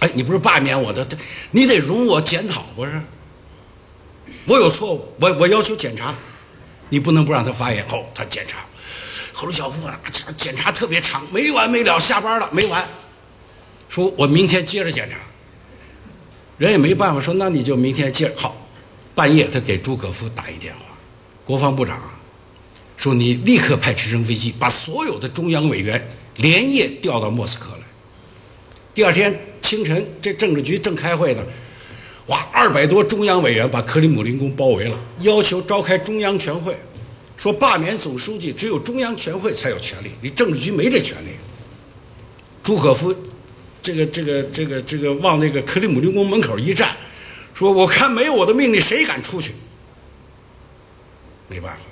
[0.01, 1.09] 哎，你不是罢免我的，
[1.51, 3.01] 你得容我检讨，不是？
[4.45, 6.15] 我有错误，我我要求检查，
[6.93, 7.83] 你不能不让他发言。
[7.89, 8.59] 哦，他检查。
[9.33, 9.99] 赫鲁晓夫啊，
[10.37, 11.99] 检查特别长，没完没了。
[11.99, 12.87] 下班了没完，
[13.89, 15.17] 说我明天接着检查。
[16.59, 18.69] 人也没办法，说那你就明天接着好。
[19.15, 20.81] 半夜他给朱可夫打一电话，
[21.47, 21.99] 国防部长
[22.99, 27.87] 说你立刻派直升飞机把所有的中央委员连夜调到莫斯科来。
[28.95, 31.43] 第二天清晨，这政治局正开会呢，
[32.27, 36.77] 哇，二百多中央委员把克里姆林宫包围了，要求召开中央全会。
[37.37, 41.31] 说罢免总书记，只有中央全会才有权利，你政治局没这权利。
[42.63, 43.13] 朱可夫，
[43.83, 46.95] 这个这个这个这个往那个克里姆林宫门口一站，
[47.55, 49.53] 说我看没有我的命令，谁敢出去？
[51.49, 51.83] 没办法，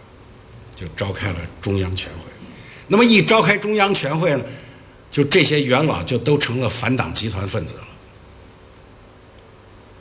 [0.77, 2.21] 就召开了中央全会。
[2.87, 4.45] 那么一召开中央全会呢，
[5.11, 7.89] 就这些元老就都成了反党集团分子了，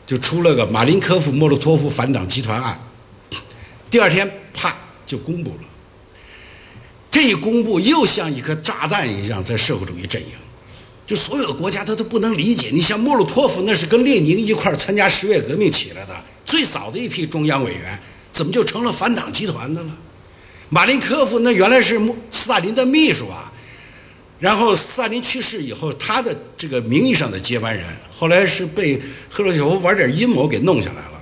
[0.10, 2.80] 就出了个马林科夫、莫洛托夫反党集团案。
[3.91, 4.76] 第二天，啪。
[5.05, 5.64] 就公布了，
[7.10, 10.28] 这一公布又像一颗炸弹一样在社会主义阵营，
[11.07, 12.70] 就所有的国家他都不能理解。
[12.72, 17.99] 你像莫洛托夫那是跟列宁一块参加十月革命起来的，最早的一批中央委员，
[18.32, 19.89] 怎么就成了反党集团的了？
[20.70, 21.99] 马林科夫那原来是
[22.30, 23.49] 斯大林的秘书啊，
[24.40, 27.86] 然后斯大林去世以后，他的这个名义上的接班人，
[28.18, 31.22] 后来是被赫鲁晓夫玩点阴谋给弄下来了。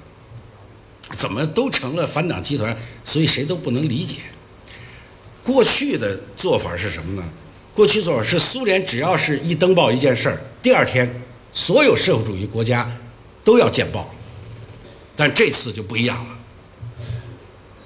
[1.17, 2.77] 怎么都成了反党集团？
[3.03, 4.17] 所以谁都不能理解。
[5.43, 7.27] 过去的做法是什么呢？
[7.73, 11.21] 过去做法是苏联只要是一登报一件事儿，第二天
[11.53, 12.91] 所有社会主义国家
[13.43, 14.13] 都要见报。
[15.15, 16.37] 但这次就不一样了。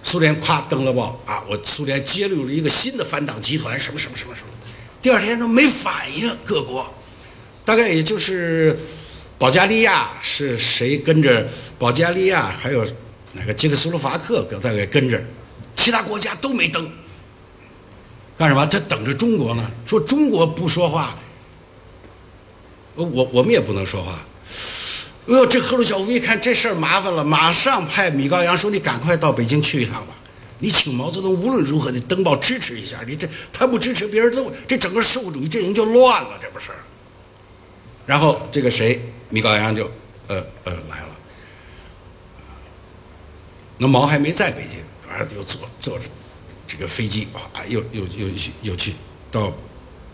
[0.04, 4.48] 苏联夸登了报啊，我苏联揭露了一个新的反党集团，什么什么什么什么。
[5.02, 6.94] 第二天都没反应，各国
[7.66, 8.80] 大概也就是
[9.38, 11.50] 保加利亚是谁跟着
[11.80, 12.86] 保加利亚还有。
[13.34, 15.24] 那个捷克斯洛伐克搁在给跟着，
[15.78, 16.92] 其他国家都没登，
[18.38, 18.68] 干什么？
[18.68, 19.72] 他等着中国呢。
[19.88, 21.16] 说中国不说话，
[22.96, 24.20] 我我们也不能说话。
[25.30, 30.14] 哎呦，这赫鲁晓夫一看这事儿麻烦了，马上派米高扬说：“你赶快到北京去一趟吧，
[30.62, 33.00] 你请毛泽东无论如何得登报支持一下。
[33.06, 36.70] 你这他不支持，别人都这整个社会主义阵营就乱了，这不是？”
[38.08, 39.92] 然后这个谁，米高扬就
[40.28, 41.18] 呃呃来了。
[43.78, 46.06] 那毛还没在北京，完了又坐坐着
[46.68, 48.28] 这个飞机啊，又又又
[48.62, 48.94] 又去
[49.32, 49.52] 到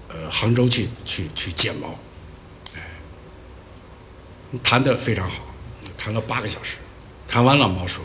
[0.07, 1.99] 呃杭州去去去见毛，
[2.75, 2.81] 哎，
[4.63, 5.53] 谈的非常好，
[5.97, 6.77] 谈了八个小时，
[7.27, 8.03] 谈完了毛说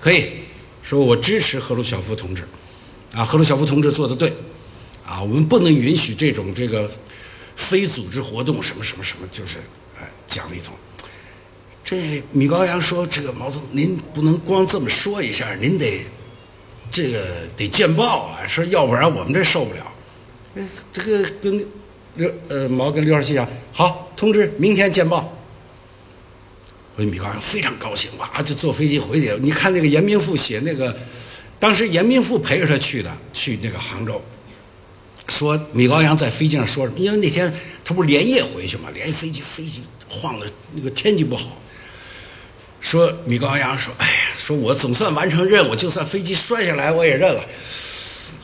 [0.00, 0.40] 可以，
[0.84, 2.44] 说我支持赫鲁晓夫同志，
[3.14, 4.32] 啊赫鲁晓夫同志做的对，
[5.04, 6.88] 啊我们不能允许这种这个
[7.56, 9.58] 非组织活动什么什么什么，就是
[9.98, 10.74] 哎讲了一通。
[11.84, 16.06] 这米高扬说：“这个毛泽东，您不能光这么说一下，您得
[16.90, 18.46] 这个得见报啊！
[18.46, 19.92] 说要不然我们这受不了。”
[20.56, 21.66] 哎，这个跟
[22.14, 25.33] 刘呃毛跟刘少奇讲，好，通知明天见报。
[26.96, 29.32] 我米高扬非常高兴，哇，就坐飞机回去。
[29.40, 30.96] 你看那个严明富写那个，
[31.58, 34.22] 当时严明富陪着他去的，去那个杭州，
[35.28, 36.98] 说米高扬在飞机上说什么？
[36.98, 37.52] 因为那天
[37.84, 41.60] 他不是连夜回去嘛，连夜飞机飞机晃的那个天气不好。
[42.80, 47.40] 说米高扬说：“哎呀，说我总算完成任务，就算飞机摔下来我也认了。”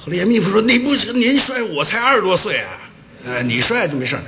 [0.02, 2.78] 后来严密夫说：“你不您摔，我才二十多岁啊，
[3.24, 4.18] 呃，你摔就没事。”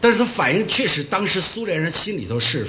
[0.00, 2.66] 但是他反应确实，当时苏联人心里头是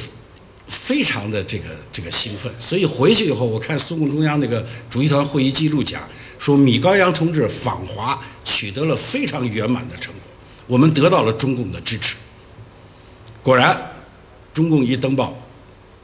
[0.67, 2.51] 非常的这个这个兴奋。
[2.59, 6.01] 所以回去以后，我看苏共中央那个主席团会议记录讲，
[6.39, 10.21] 说米高扬同志访华取得了非常圆满的成果，
[10.67, 12.15] 我们得到了中共的支持。
[13.41, 13.91] 果然，
[14.53, 15.43] 中共一登报。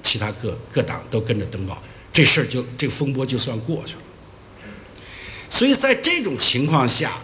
[0.06, 4.02] 其他各各党都跟着登报，这事儿就这风波就算过去了。
[5.50, 7.20] 所以在这种情况下，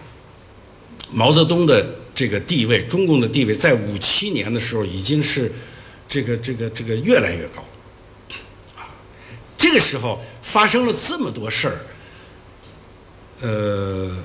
[1.12, 5.52] 毛泽东的这个地位，中共的地位，在五七年的时候已经是
[6.10, 7.64] 这个这个这个越来越高。
[8.76, 8.90] 啊，
[9.58, 11.80] 这个时候发生了这么多事儿，
[13.42, 14.18] 呃，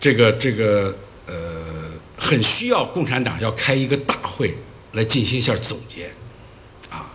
[0.00, 0.96] 这个这个
[1.26, 4.56] 呃，很需要共产党要开一个大会
[4.92, 6.10] 来进行一下总结。
[6.88, 7.10] 啊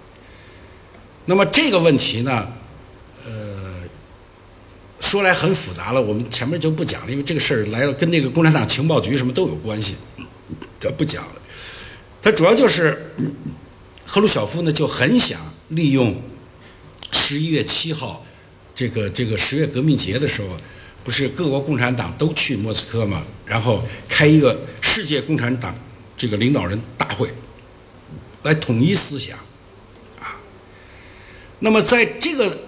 [1.25, 2.49] 那么这个问题呢，
[3.25, 3.75] 呃，
[4.99, 9.95] 说来很复杂了，我们前面就不讲了，因为这个事儿来了跟那个共产党情报局什么都有关系，
[10.81, 11.35] 这不讲了。
[12.21, 13.13] 他主要就是
[14.05, 16.21] 赫鲁晓夫呢就很想利用
[17.11, 18.25] 十一月七号
[18.75, 20.49] 这个这个十月革命节的时候，
[21.03, 25.75] 不是各国共产党都去莫斯科嘛，然后开一个世界共产党
[26.15, 27.29] 这个领导人大会，
[28.43, 29.37] 来统一思想
[30.19, 30.37] 啊。
[31.59, 32.59] 那么在这个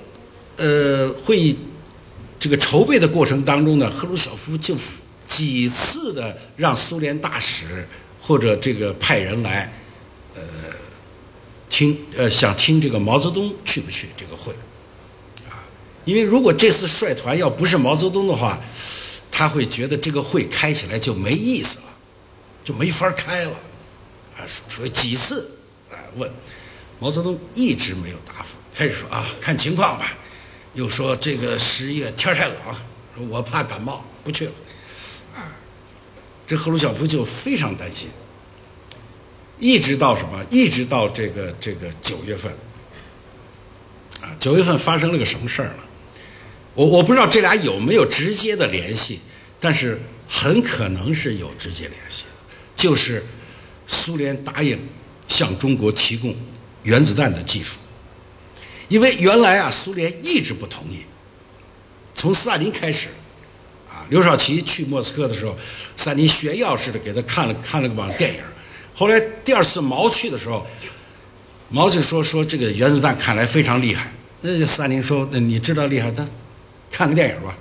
[0.57, 1.57] 呃会议
[2.39, 4.75] 这个筹备的过程当中呢，赫鲁晓夫就
[5.27, 7.87] 几次的让苏联大使。
[8.27, 9.71] 或者这个派人来，
[11.75, 14.53] 听呃想听这个毛泽东去不去这个会，
[15.49, 15.59] 啊，
[16.05, 18.61] 因为如果这次率团要不是毛泽东的话，
[19.29, 21.85] 他会觉得这个会开起来就没意思了，
[22.63, 23.51] 就没法开了，
[24.37, 25.51] 啊，说几次
[25.91, 26.31] 啊问，
[26.97, 30.13] 毛泽东一直没有答复，开始说啊看情况吧，
[30.75, 32.55] 又说这个十一月天太冷，
[33.17, 34.51] 说我怕感冒不去了，
[35.35, 35.51] 啊。
[36.47, 38.07] 这赫鲁晓夫就非常担心，
[39.59, 40.45] 一直到什么？
[40.49, 42.51] 一直到这个这个九月份，
[44.21, 45.83] 啊，九月份发生了个什么事儿呢？
[46.73, 49.19] 我我不知道这俩有没有直接的联系，
[49.59, 52.25] 但是很可能是有直接联系，
[52.75, 53.23] 就是
[53.87, 54.77] 苏联答应
[55.27, 56.35] 向中国提供
[56.83, 57.77] 原子弹的技术，
[58.89, 60.99] 因为原来啊，苏联一直不同意，
[62.13, 63.07] 从斯大林开始。
[64.09, 65.57] 刘少奇去莫斯科的时候，
[65.97, 68.39] 斯大林炫耀似的给他看了看了个网电影。
[68.95, 70.65] 后来第二次毛去的时候，
[71.69, 74.09] 毛就说说这个原子弹看来非常厉害。
[74.41, 76.25] 那斯大林说：“那你知道厉害，他
[76.91, 77.57] 看个电影吧，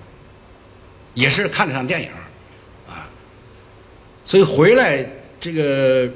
[1.15, 2.09] 也是看了场电影
[2.89, 3.11] 啊。”
[4.25, 5.05] 所以回来
[5.41, 6.09] 这个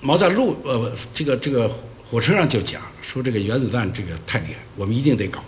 [0.00, 1.70] 毛在路呃这个这个
[2.10, 5.44] 火车上就讲说这个原子弹这个太厉害，我们一定得搞。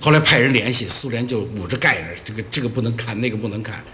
[0.00, 3.84] 后来派人联系苏联，就捂着盖着，这个这个不能看，那个不能看。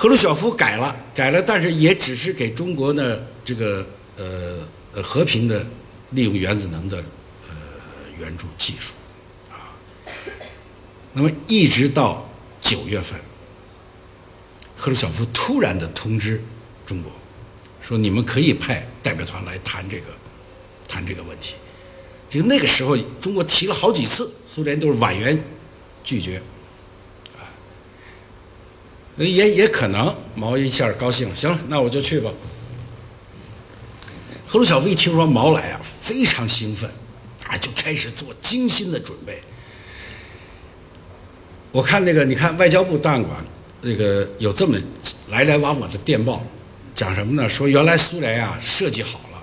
[0.00, 3.86] 赫鲁晓夫改了，改了，但是也只是给中国呢这个
[4.16, 5.66] 呃呃和平的
[6.12, 7.54] 利用原子能的呃
[8.18, 8.92] 援助技术
[9.50, 9.76] 啊。
[11.12, 12.26] 那么一直到
[12.62, 13.20] 九月份，
[14.74, 16.42] 赫鲁晓夫突然的通知
[16.86, 17.12] 中国，
[17.82, 20.06] 说你们可以派代表团来谈这个
[20.88, 21.52] 谈这个问题。
[22.30, 25.44] 就那个时候，中国提了好几次，苏联都是婉言
[26.02, 26.40] 拒绝，
[29.16, 32.30] 也也可能毛一下高兴，行了，那我就去吧。
[34.46, 36.90] 赫鲁晓夫一听说毛来啊，非常兴奋，
[37.46, 39.42] 啊，就开始做精心的准备。
[41.72, 43.44] 我看那个，你看外交部档案馆
[43.82, 44.78] 那个有这么
[45.28, 46.42] 来来往往的电报，
[46.94, 47.48] 讲什么呢？
[47.48, 49.42] 说原来苏联啊设计好了，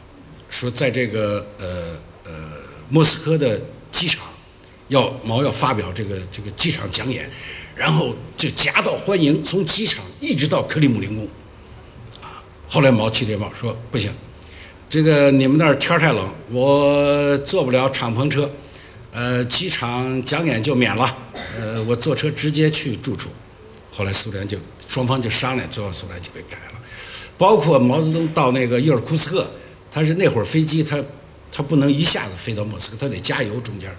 [0.50, 1.96] 说在这个呃
[2.26, 2.32] 呃。
[2.90, 3.60] 莫斯科的
[3.92, 4.24] 机场
[4.88, 7.30] 要毛要发表这个这个机场讲演，
[7.78, 11.28] 然后就夹道欢迎，从机场一直到克里姆林宫。
[12.22, 14.12] 啊，后来毛去电报说不行，
[14.90, 18.50] 这个你们那儿天太冷，我坐不了敞篷车，
[19.12, 21.16] 呃，机场讲演就免了，
[21.58, 23.30] 呃，我坐车直接去住处。
[23.92, 24.58] 后来苏联就
[24.90, 26.80] 双方就商量，最后苏联就给改了。
[27.38, 29.48] 包括毛泽东到那个伊尔库茨克，
[29.92, 31.04] 他是那会儿飞机他。
[31.50, 33.58] 他不能一下子飞到莫斯科，他得加油。
[33.62, 33.90] 中间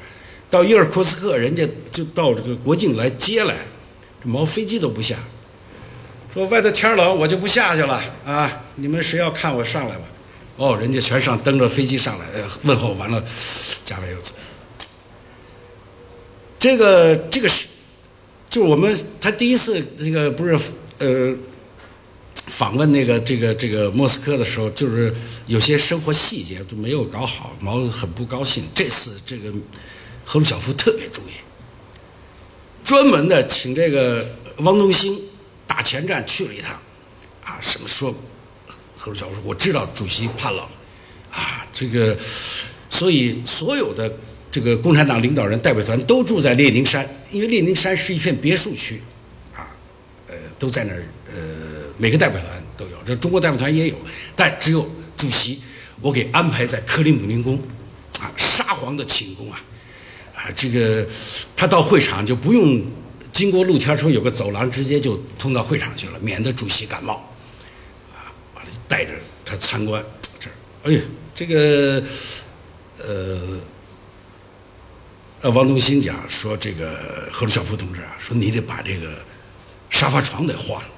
[0.51, 3.57] 到伊尔库茨克，人家就到这个国境来接来，
[4.22, 5.16] 这毛飞机都不下，
[6.32, 8.64] 说外头天冷，我就不下去了啊！
[8.76, 10.03] 你们谁要看我上来吧？
[10.57, 12.26] 哦，人家全上登着飞机上来，
[12.62, 13.22] 问候完了，
[13.84, 14.32] 加完油走。
[16.59, 17.68] 这个这个是，
[18.51, 20.59] 就是我们他第一次这个不是
[20.99, 21.36] 呃。
[22.46, 25.14] 访问那个这个这个莫斯科的时候，就是
[25.46, 28.64] 有些生活细节都没有搞好，毛很不高兴。
[28.74, 29.53] 这次这个
[30.31, 31.33] 赫鲁晓夫特别注意，
[32.85, 35.18] 专门的请这个汪东兴
[35.66, 36.79] 打前站去了一趟，
[37.43, 38.14] 啊，什么说
[38.95, 40.61] 赫鲁晓夫说我知道主席怕冷，
[41.33, 42.18] 啊，这个
[42.91, 44.12] 所以所有的
[44.53, 49.01] 这个共产党领导人代表团都住在列宁山，因为列宁山是一片别墅区，
[49.57, 49.64] 啊，
[50.29, 51.03] 呃，都在那儿，
[51.35, 51.79] 呃。
[51.97, 53.97] 每个代表团都有，这中国代表团也有，
[54.37, 55.61] 但只有主席，
[56.01, 57.59] 我给安排在克里姆林宫，
[58.20, 59.61] 啊，沙皇的寝宫啊，
[60.39, 61.05] 啊，这个
[61.57, 62.80] 他到会场就不用
[63.32, 67.14] 经过露天说有个走廊，直接就通到会场去了，免得主席感冒，
[68.14, 69.14] 啊，完了带着
[69.45, 70.01] 他参观
[70.39, 71.03] 这儿，哎呀，
[71.34, 72.01] 这个
[72.99, 73.59] 呃，
[75.41, 79.18] 呃，王东兴讲说这个赫鲁晓夫同志啊，说你得把这个
[79.91, 80.89] 沙发床得换了。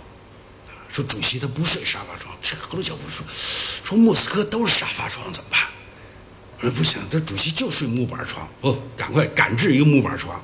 [0.93, 3.25] 说主席他不睡沙发床，这个赫鲁晓夫说
[3.85, 5.61] 说莫斯科都是沙发床怎么办？
[6.61, 10.41] 我说不行，他主席就睡木板床，哦，赶快赶制一个木板床，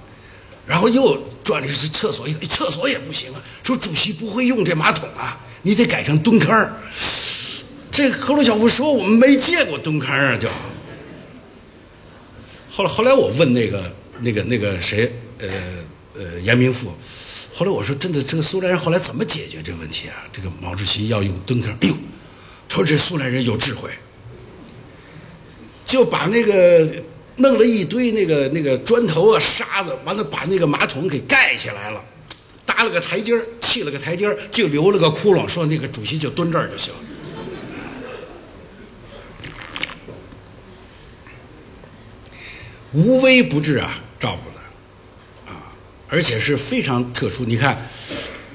[0.67, 3.43] 然后又转的是厕所，厕所也不行啊。
[3.62, 6.73] 说主席不会用这马桶啊，你得改成蹲坑。
[7.93, 10.49] 这赫鲁晓夫说我们没见过蹲坑啊，就。
[12.71, 15.49] 后来后来我问那个那个那个谁呃
[16.14, 16.93] 呃严明富，
[17.55, 20.25] 后来我说真的这个苏联人后来怎么解决这个问题啊？
[20.33, 21.95] 这个毛主席要用蹲坑，哎呦，
[22.69, 23.91] 他说这苏联人有智慧，
[25.87, 26.87] 就把那个。
[27.39, 32.03] 弄了一堆那个那个砖头啊沙子，完了把那个马桶给盖起来了，
[32.64, 36.95] 搭了个台阶砌了个台阶就留了个窟窿，说那个主席就蹲这儿就行。
[42.95, 45.76] 无微不至啊，照顾的啊，
[46.09, 47.45] 而且是非常特殊。
[47.45, 47.87] 你看，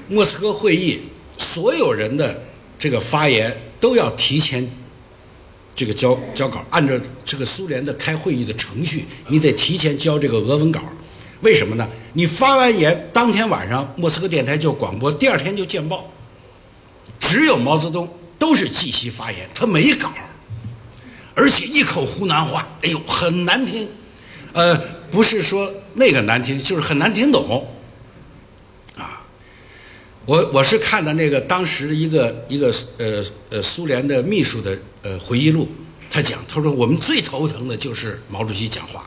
[0.08, 1.02] 莫斯科会议
[1.38, 2.42] 所有人的
[2.80, 4.68] 这个发言都要提前。
[5.74, 6.94] 这个交交稿，按照
[7.24, 10.80] 这个苏联的开会议的程序，你得提前交这个俄文稿。
[11.40, 11.88] 为什么呢？
[12.12, 16.10] 你发完言，当天晚上莫斯科电台就广播，第二天就见报。
[17.18, 18.08] 只有毛泽东
[18.38, 20.12] 都是即席发言，他没稿，
[21.34, 23.88] 而且一口湖南话，哎呦，很难听。
[24.52, 24.78] 呃，
[25.10, 27.66] 不是说那个难听，就是很难听懂。
[30.24, 35.68] 我我是看的那个当时一个一个呃呃苏联的秘书的呃回忆录，
[36.10, 39.04] 他讲他说我们最头疼的就是毛主席讲话，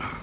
[0.00, 0.18] 啊，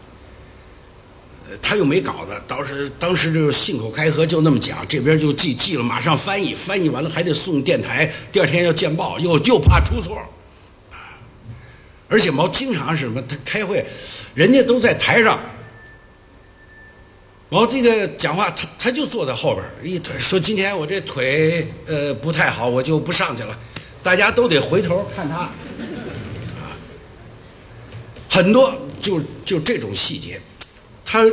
[1.62, 10.18] 他又没稿子，当时当时就信口开河就那么讲，这边就记记了，马上翻译，翻译完了还得送电台，第二天要见报，又又怕出错，
[12.10, 13.22] 而且毛经常是什么？
[13.22, 13.86] 他开会，
[14.34, 15.40] 人家都在台上。
[17.52, 23.60] 然后这个讲话，他他就坐在后边一腿说：“今天我这腿呃不太好，我就不上去了。”
[24.02, 25.52] 大家都得回头看他，啊，
[28.30, 30.40] 很多就就这种细节，
[31.04, 31.26] 他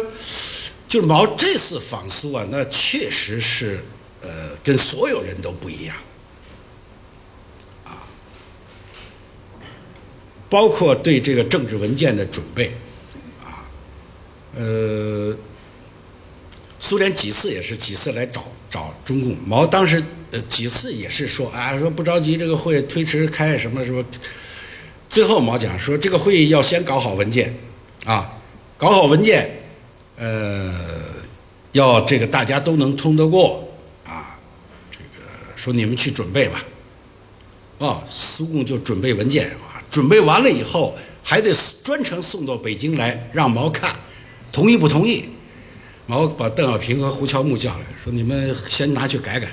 [0.88, 3.78] 就是毛这次访苏啊，那确实是
[4.20, 5.96] 呃跟所有人都不一样，
[7.84, 8.02] 啊，
[10.50, 12.74] 包括对这个政治文件的准备，
[13.44, 13.62] 啊，
[14.56, 15.36] 呃。
[16.80, 24.04] 苏联几次也是几次来找找中共，毛当时呃几次也是说啊说不着急这个会推迟开什么什么，
[25.10, 27.54] 最后毛讲说这个会议要先搞好文件
[28.04, 28.32] 啊，
[28.76, 29.62] 搞好文件
[30.16, 31.00] 呃
[31.72, 33.68] 要这个大家都能通得过
[34.06, 34.38] 啊，
[34.90, 35.26] 这个
[35.56, 36.64] 说你们去准备吧，
[37.78, 41.52] 啊苏共就准备文件啊，准备完了以后还得
[41.82, 43.96] 专程送到北京来让毛看，
[44.52, 45.24] 同意不同意？
[46.08, 49.48] 毛把邓小平和胡乔木叫来，说：“你们先拿去改改。”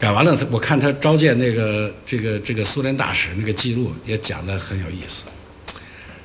[0.00, 5.24] 改完了，我看他召见那个这个这个苏联大使那个记录也讲的很有意思，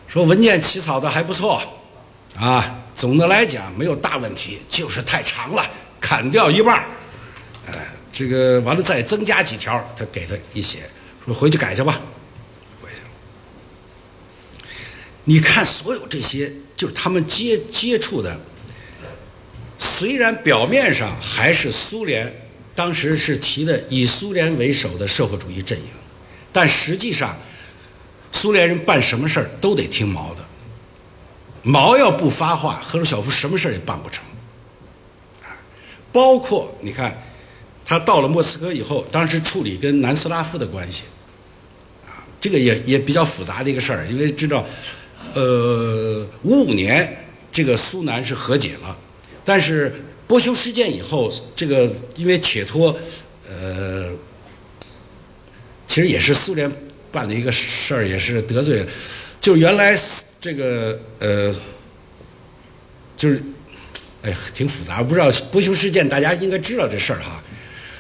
[0.08, 1.62] 说文件起草的还不错
[2.36, 5.70] 啊，总的来讲没有大问题，就是太长了，
[6.00, 6.84] 砍掉一半儿
[7.68, 10.80] 哎，这个完了再增加几条，他给他一写，
[11.26, 12.00] 说回去改去吧。
[15.30, 18.40] 你看，所有这些就是他们接接触的，
[19.78, 22.34] 虽然表面上还是苏联，
[22.74, 25.86] 当时是提的以苏联为首的社会主义阵营，
[26.52, 27.38] 但实际上，
[28.32, 30.44] 苏联人办什么事儿都得听毛的，
[31.62, 34.24] 毛要不发话，赫鲁晓夫什么事儿也办不成。
[36.12, 37.22] 包括你看，
[37.86, 41.04] 他到了莫斯科以后，当时处理跟南斯拉夫的关系，
[42.08, 44.66] 啊，这个也也比较复杂的一个事儿，因为知道。
[45.34, 48.98] 呃，五五年这个苏南是和解了，
[49.46, 49.94] 但是
[50.28, 52.98] 波修事件以后，这个因为铁托，
[53.48, 54.12] 呃，
[55.88, 56.72] 其实也是苏联
[57.12, 58.86] 办的一个事儿，也是得罪，
[59.42, 60.00] 就原来
[60.42, 61.54] 这个呃，
[63.18, 63.42] 就是
[64.22, 67.44] 哎，挺复杂，不知道波修事件大家应该知道这事儿哈，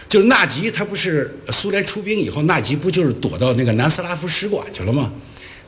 [0.08, 5.12] 就是纳吉他不是苏联出兵以后，纳吉不就是躲到那个南斯拉夫使馆去了吗？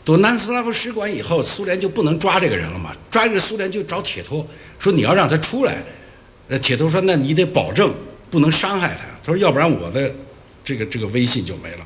[0.03, 2.95] 躲南斯拉夫使馆以后，苏联就不能抓这个人了嘛？
[3.11, 4.47] 抓着苏联就找铁托，
[4.79, 5.83] 说你要让他出来。
[6.49, 7.93] 呃，铁托说那你得保证
[8.29, 9.05] 不能伤害他。
[9.23, 10.11] 他说要不然我的
[10.65, 11.85] 这个这个威信就没了。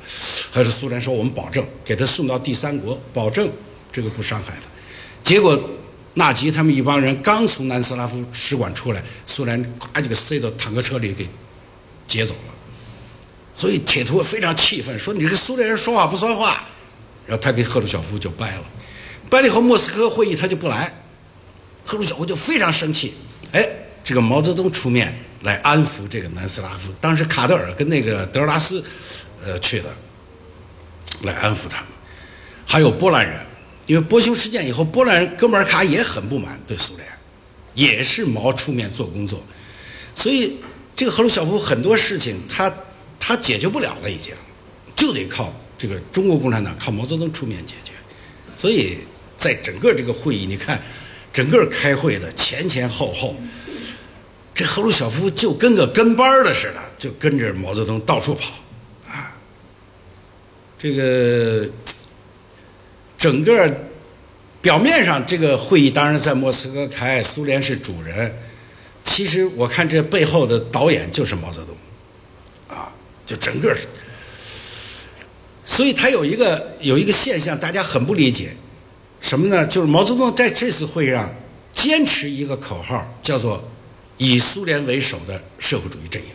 [0.50, 3.48] 还是苏联说我们保证给他送到第三国，保证
[3.92, 4.68] 这个不伤害他。
[5.22, 5.70] 结果
[6.14, 11.28] 纳吉他们一帮人刚从南斯拉夫使馆出来，苏联咵就给塞到坦克车里给
[12.08, 12.54] 劫走了。
[13.54, 16.64] 所以铁托非常气愤，说你这苏联人说话不算话。
[17.26, 18.64] 然后他跟赫鲁晓夫就掰了，
[19.28, 20.92] 掰了以后莫斯科会议他就不来，
[21.84, 23.14] 赫鲁晓夫就非常生气，
[23.52, 23.68] 哎，
[24.04, 28.84] 这个毛泽东出面来安抚这个南斯拉夫，当时卡德尔跟那个德尔拉斯
[29.44, 29.90] 呃去的，
[31.22, 31.88] 来安抚他们，
[32.64, 33.40] 还有波兰人，
[33.86, 37.08] 因为波修事件以后，波兰人哥们尔卡也很不满对苏联，
[37.74, 39.44] 也是毛出面做工作，
[40.14, 40.58] 所以
[40.94, 42.72] 这个赫鲁晓夫很多事情他
[43.18, 44.34] 他解决不了了，已经
[44.94, 47.92] 就得靠这个中国共产党靠毛泽东出面解决。
[48.54, 48.98] 所以
[49.36, 50.80] 在整个这个会议，你看
[51.32, 53.36] 整个开会的前前后后，
[54.54, 58.52] 这赫鲁晓夫就跟个跟班的似的，就跟着毛泽东到处跑
[59.08, 59.36] 啊。
[60.78, 61.68] 这个
[63.18, 63.72] 整个。
[64.62, 68.34] 表面上这个会议当然在莫斯科开，苏联是主人。
[69.04, 71.76] 其实我看这背后的导演就是毛泽东，
[72.76, 72.90] 啊，
[73.24, 73.76] 就整个。
[75.66, 78.56] 所以他有一个有一个现象，大家很不理解，
[79.20, 79.66] 什么呢？
[79.66, 81.34] 就是毛泽东在这次会上
[81.74, 83.68] 坚持一个口号，叫做
[84.16, 86.28] “以苏联为首的社会主义阵营”。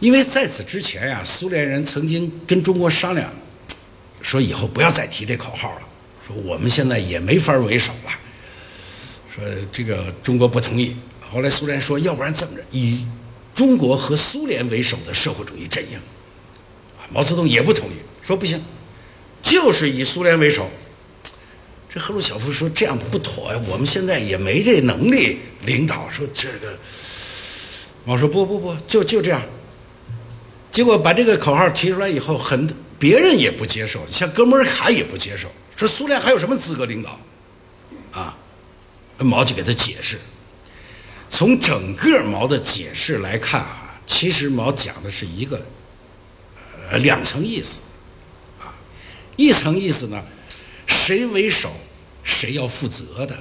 [0.00, 3.30] 因为在此之前呀，苏联人曾经跟中国商量，
[4.22, 5.82] 说以后不要再提这口号了。
[6.26, 8.12] 说我们现在也没法为首了，
[9.34, 10.96] 说这个中国不同意。
[11.30, 13.04] 后来苏联说，要不然这么着，以
[13.54, 15.98] 中国和苏联为首的社会主义阵营。
[17.10, 18.62] 毛泽东也不同意，说不行，
[19.42, 20.70] 就是以苏联为首。
[21.88, 26.10] 这赫鲁晓夫说这样不妥呀，我们现在也没这能力领导。
[26.10, 26.78] 说这个，
[28.04, 29.42] 我说不不不，就就这样。
[30.70, 32.68] 结果把这个口号提出来以后，很
[32.98, 35.48] 别人也不接受，像哥们尔卡也不接受。
[35.76, 37.18] 说苏联还有什么资格领导？
[38.12, 38.36] 啊，
[39.16, 40.18] 毛就给他解释。
[41.30, 45.64] 从整个毛的解释来看啊，其实毛讲的是一个
[46.90, 47.80] 呃两层意思。
[48.60, 48.74] 啊，
[49.36, 50.24] 一层意思呢，
[50.86, 51.72] 谁为首
[52.22, 53.36] 谁要负责的，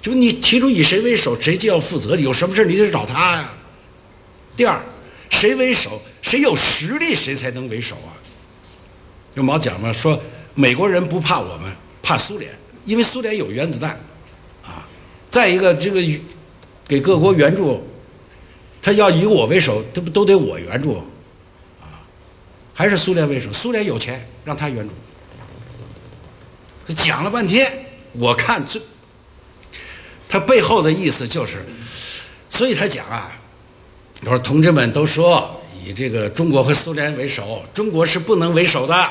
[0.00, 3.52] 就你提出以谁为首，谁就要负责，有什么事你得找他呀。
[4.56, 4.80] 第二，
[5.30, 8.16] 谁为首，谁有实力，谁才能为首啊。
[9.34, 10.20] 就毛讲嘛，说
[10.54, 11.72] 美国人不怕我们，
[12.02, 12.50] 怕苏联，
[12.84, 14.00] 因为苏联有原子弹，
[14.64, 14.88] 啊，
[15.30, 16.02] 再一个这个
[16.86, 17.86] 给各国援助，
[18.80, 21.04] 他要以我为首，这不都得我援助，
[22.78, 24.94] 还是苏联为首，苏联有钱让他援助，
[26.86, 28.80] 他讲了半天，我看这
[30.28, 31.64] 他背后的意思就是，
[32.48, 33.32] 所以他讲啊，
[34.22, 39.10] 他说同志们都说以这个中国和苏联为首，中国是不能为首的。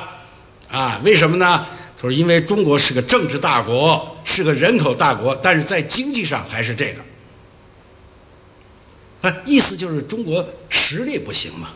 [0.69, 1.67] 啊，为什么呢？
[1.97, 7.01] 他说，因为中国是个政治大国，是个人口大国，但是在经济上还是这个。
[9.29, 11.71] 啊，意思就是中国实力不行嘛，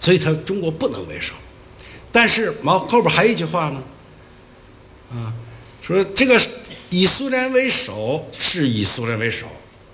[0.00, 1.34] 所以他中国不能为首。
[2.10, 3.82] 但是毛后边还有一句话呢，
[5.12, 5.32] 啊，
[5.80, 6.40] 说这个
[6.88, 9.46] 以苏联为首是以苏联为首，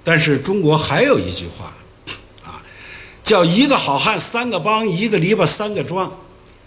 [0.02, 1.74] 但是中国还有一句话，
[2.42, 2.62] 啊，
[3.22, 6.18] 叫一个好汉三个帮，一个篱笆三个桩。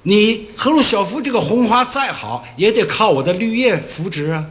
[0.03, 4.45] 你赫鲁晓夫这个红花再好，也得靠我的绿叶扶植啊。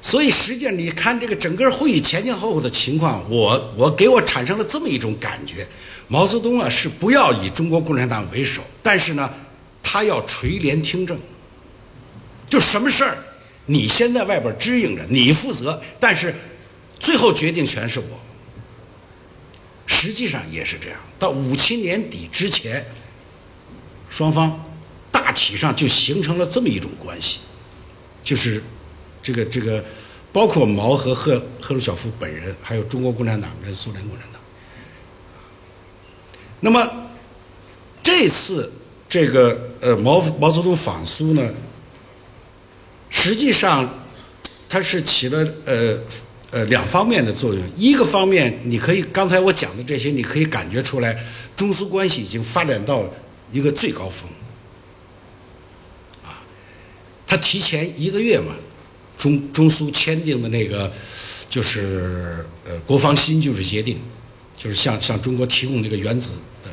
[0.00, 5.66] 所以实际上你看这个整个会议前前后后的情况，我我给我产生了这么一种感觉：
[6.08, 9.32] 毛泽东啊是不要以中国共产党为首，但是呢，
[9.82, 11.18] 他要垂帘听政，
[12.48, 13.18] 就什么事儿
[13.66, 16.34] 你先在外边支应着，你负责，但是
[16.98, 18.20] 最后决定权是我。
[19.86, 22.84] 实际上也是这样，到五七年底之前。
[24.10, 24.64] 双方
[25.10, 27.40] 大体上就形成了这么一种关系，
[28.22, 28.62] 就是
[29.24, 29.84] 这个这个，
[30.32, 34.33] 包括毛和赫赫鲁晓夫本人，还有中国共产党跟苏联共产党。
[36.64, 36.90] 那么
[38.02, 38.72] 这次
[39.10, 41.50] 这个呃毛毛泽东访苏呢，
[43.10, 44.06] 实际上
[44.70, 45.98] 它是起了呃
[46.50, 47.62] 呃两方面的作用。
[47.76, 51.22] 一个方面，你可以刚才我讲的这些，你可以感觉出来，
[51.54, 53.04] 中苏关系已经发展到。
[53.52, 54.28] 一个最高峰，
[56.24, 56.42] 啊，
[57.26, 58.54] 他提前一个月嘛，
[59.16, 60.90] 中中苏签订的那个
[61.50, 64.00] 就是呃国防新技术协定，
[64.56, 66.70] 就是向向中国提供那个原子呃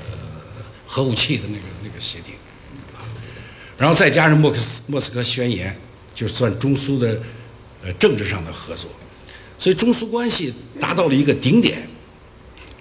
[0.86, 2.34] 核武器的那个那个协定，
[2.96, 3.02] 啊，
[3.78, 5.76] 然后再加上莫克斯莫斯科宣言，
[6.14, 7.22] 就算中苏的
[7.84, 8.90] 呃政治上的合作，
[9.58, 11.88] 所以中苏关系达到了一个顶点，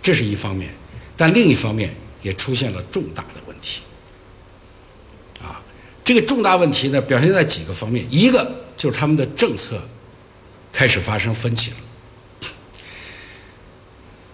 [0.02, 0.70] 这是一方面，
[1.16, 3.80] 但另一方面也出现了重大的问题。
[5.40, 5.62] 啊
[6.04, 9.80] 这个重大问题呢，表现在几个方面，一个就是他们的政策
[10.72, 11.76] 开始发生分歧了。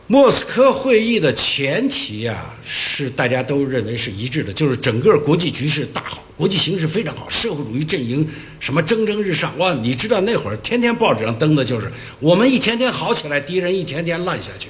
[0.08, 8.28] 莫斯科会议的前提呀，是大家都认为是一致的，就是整个国际局势大好，国际形势非常好，社会主义阵营
[8.60, 9.58] 什么蒸蒸日上。
[9.58, 14.68] 哇，你知道那会儿天天报纸上登的就是我们一天天好起来，敌人一天天烂下去。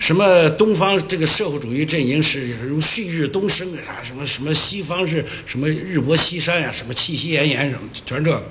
[0.00, 4.02] 什么东方这个社会主义阵营是如旭日东升啊？
[4.02, 6.72] 什么什么西方是什么日薄西山呀？
[6.72, 8.42] 什么气息奄奄什么全这。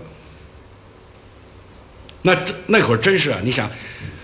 [2.21, 3.69] 那那会儿真是啊，你想，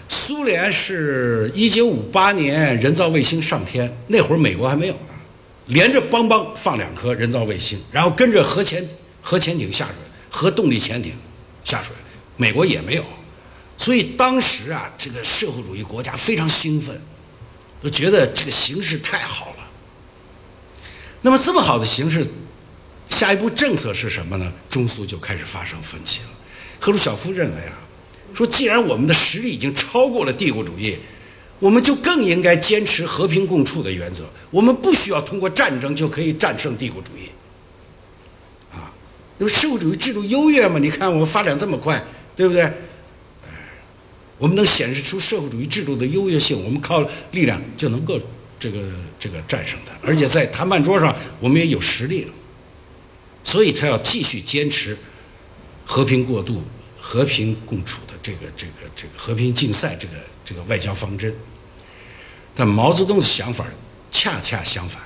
[0.09, 4.99] 苏联是一九五八年人造卫星上天，那会儿美国还没有呢，
[5.67, 8.89] 连着邦邦放两颗人造卫星，然后跟着核潜
[9.21, 9.95] 核潜艇下水，
[10.29, 11.13] 核动力潜艇
[11.63, 11.93] 下水，
[12.37, 13.05] 美国也没有，
[13.77, 16.99] 所以当时啊，这个社会主义国家非常兴奋，
[17.81, 19.69] 都觉得这个形势太好了。
[21.21, 22.25] 那么这么好的形势，
[23.09, 24.51] 下一步政策是什么呢？
[24.69, 26.29] 中苏就开始发生分歧了。
[26.79, 27.77] 赫鲁晓夫认为啊，
[28.33, 30.97] 说既然我们的实力已经超过了帝国主义，
[31.59, 34.29] 我们就更应该坚持和平共处的原则。
[34.51, 37.29] 我们不需要通过战争就可以战胜帝国主义。
[38.71, 38.91] 啊，
[39.37, 42.03] 因为社会主义制度优越嘛，你看我们发展这么快，
[42.35, 42.71] 对不对？
[44.37, 48.19] 我们能显示出社会主义制度的优越性，我们靠力量就能够。
[48.61, 48.81] 这个
[49.17, 52.33] 这个战胜它，而且在谈判桌上我们也有实力了，
[53.45, 54.97] 所以他要继续坚持
[55.85, 56.61] 和平过渡、
[56.99, 60.13] 和平共处这个这个这个和平竞赛这个
[60.45, 61.33] 这个外交方针。
[62.53, 63.65] 但毛泽东的想法
[64.11, 65.01] 恰恰相反。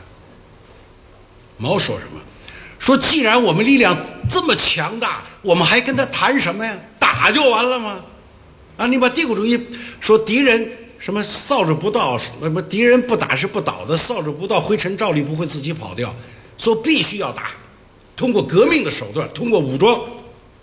[1.57, 2.19] 毛说什么？
[2.79, 3.97] 说既然我们力量
[4.29, 6.77] 这么强大，我们还跟他谈什么呀？
[6.99, 8.01] 打就完了吗？
[8.75, 9.67] 啊，你把帝国主义
[10.01, 10.79] 说敌人。
[10.99, 16.15] 什么扫帚不到，什么敌人不打是不倒的，扫帚不到，灰尘照例不会自己跑掉，
[16.57, 17.51] 说必须要打，
[18.15, 19.99] 通过革命的手段，通过武装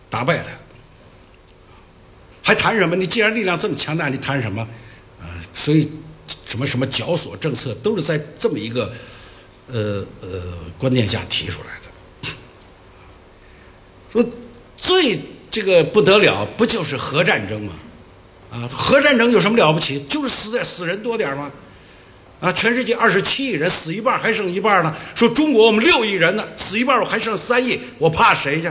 [0.09, 0.45] 打败他，
[2.51, 2.97] 还谈什么？
[2.97, 4.67] 你既然力量这么强大，你谈什么？
[5.23, 5.89] 啊，所以
[6.49, 8.93] 什么什么绞索政策都是在这么一个
[9.73, 10.29] 呃呃
[10.77, 12.29] 观念下提出来的。
[14.25, 14.29] 说
[14.77, 15.21] 最
[15.53, 17.75] 这个不得了，不就是核战争吗？
[18.51, 20.01] 啊，核战争有什么了不起？
[20.09, 21.53] 就是死在死人多点吗？
[22.41, 24.97] 啊，全世界二十七亿人，死一半还剩一半呢。
[25.15, 28.69] 说中国我们六亿人呢，死一半我还剩三亿，我怕谁去？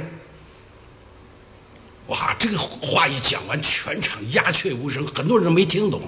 [2.10, 6.02] 哇，这个话一讲完，全场鸦雀无声，很多人都没听懂。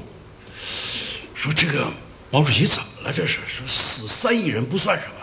[1.33, 1.91] 说这个
[2.29, 3.13] 毛主席怎么了？
[3.13, 5.13] 这是说死三亿人不算什么。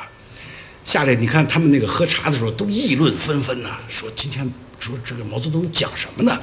[0.85, 6.41] 下来你看他们那个喝茶的时候都议论纷纷呐，说今天说这个毛泽东讲什么呢？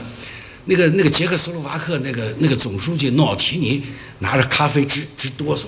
[0.66, 3.84] 那个那个捷克斯洛伐克那个那个总书记诺奥提尼
[4.20, 5.62] 拿着咖啡直直哆嗦，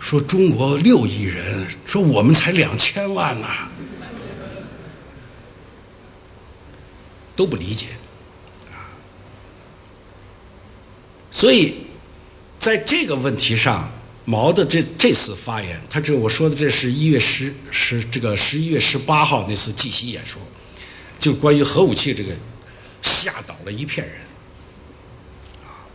[0.00, 3.68] 说中国六亿人，说我们才两千万呐，
[7.38, 7.86] 都不理解
[8.70, 8.90] 啊。
[11.30, 11.74] 所以
[12.58, 13.90] 在这个问题上，
[14.24, 20.42] 毛的这这次发言，他这我说的这是一月十十这个十一月十八号那次记席演说，
[21.18, 22.34] 就关于核武器这个。
[23.00, 24.16] 吓倒了一片人，
[25.62, 25.86] 啊！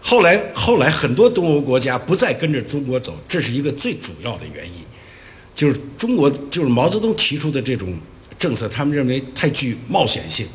[0.00, 4.74] 后来后来很多东欧国家不再跟着中国走，这是一个最主要的原因，
[5.56, 7.98] 就是中国就是毛泽东提出的这种
[8.38, 10.46] 政策，他们认为太具冒险性，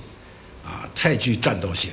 [0.96, 1.92] 太具战斗性，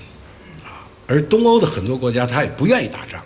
[0.64, 3.22] 啊，而东欧的很多国家他也不愿意打仗，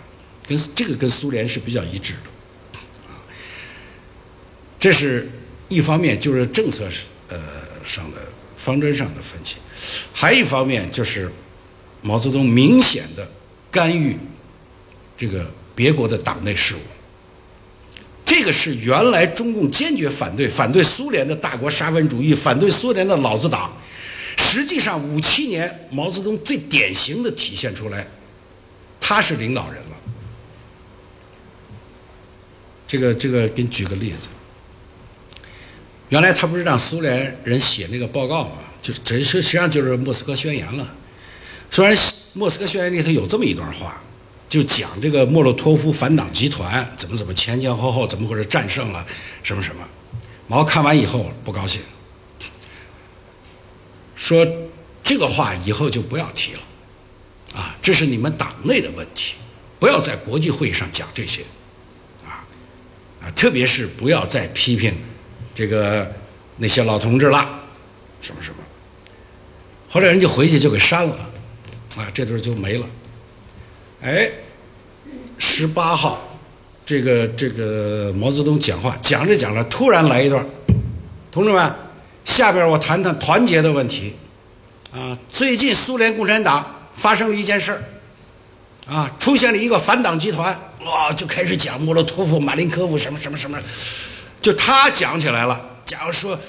[0.47, 3.19] 跟这个跟苏联是比较一致的，啊，
[4.79, 5.29] 这是
[5.69, 7.39] 一方面就是政策是呃
[7.85, 8.17] 上的。
[8.55, 9.57] 方针上的分歧，
[10.13, 11.29] 还一方面就是
[12.01, 13.29] 毛泽东明显的
[13.69, 14.17] 干预
[15.17, 16.79] 这个别国的党内事务，
[18.23, 23.73] 这个是原来中共坚决反对、反对苏联的大国沙文主义、反对苏联的老子党，
[24.53, 28.05] 实际上五七年毛泽东最典型的体现出来，
[28.99, 29.97] 他是领导人了。
[32.87, 34.27] 这个这个，给你举个例子。
[36.09, 38.51] 原来他不是让苏联人写那个报告嘛？
[38.83, 40.93] 就这实实际上就是莫斯科宣言了。
[41.71, 41.97] 虽然
[42.33, 44.03] 莫斯科宣言里头有这么一段话，
[44.49, 49.07] 就讲这个莫洛托夫反党集团怎么怎么前前后后怎么回事战胜了
[49.41, 49.83] 什么什么。
[50.47, 51.81] 毛看完以后不高兴，
[54.15, 54.47] 说
[55.03, 56.59] 这个话以后就不要提了
[57.55, 59.35] 啊，这是你们党内的问题，
[59.79, 61.41] 不要在国际会议上讲这些
[62.25, 62.45] 啊
[63.21, 64.97] 啊，特别是不要再批评。
[65.55, 66.11] 这个
[66.57, 67.47] 那些老同志了，
[68.21, 68.55] 什么什么，
[69.87, 71.15] 后来人就回去就给删了，
[71.95, 72.87] 啊，这段就没了。
[74.01, 74.31] 哎，
[75.37, 76.39] 十八号，
[76.87, 80.43] 这个这个毛泽东讲话讲着讲着，突然来一段，
[81.31, 81.71] 同志们，
[82.25, 84.15] 下边我谈谈团结的问题。
[84.91, 86.63] 啊，最近苏联共产党
[86.93, 87.81] 发生了一件事
[88.87, 90.55] 啊，出现了一个反党集团，
[90.85, 93.57] 哇，就开始讲莫洛托夫、马林科夫什么什么什么。
[94.39, 96.39] 就他讲起来了，假如说，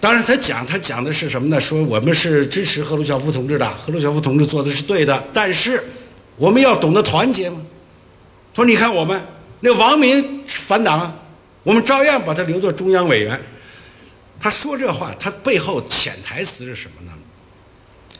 [0.00, 1.60] 当然他讲他讲的是什么呢？
[1.60, 5.82] 说我们是支持赫鲁晓夫同志的，赫鲁晓夫同志做的是对的，但是
[6.36, 7.60] 我们要懂得团结嘛。
[8.54, 9.20] 说你看我们
[9.58, 11.18] 那王明反党，
[11.64, 13.40] 我们照样把他留作中央委员。
[14.40, 17.12] 他说这话，他背后潜台词是什么呢？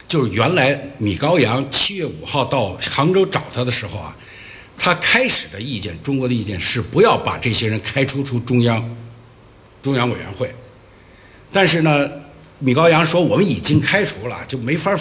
[0.08, 4.16] 就是原来米高扬七月五号到杭州找他的时候啊，
[4.78, 8.96] 他开始的意见，中国的意见是不要把这些人开除出中央
[9.82, 10.54] 中央委员会。
[11.52, 12.10] 但是呢，
[12.58, 14.98] 米高扬说我们已经开除了，就没法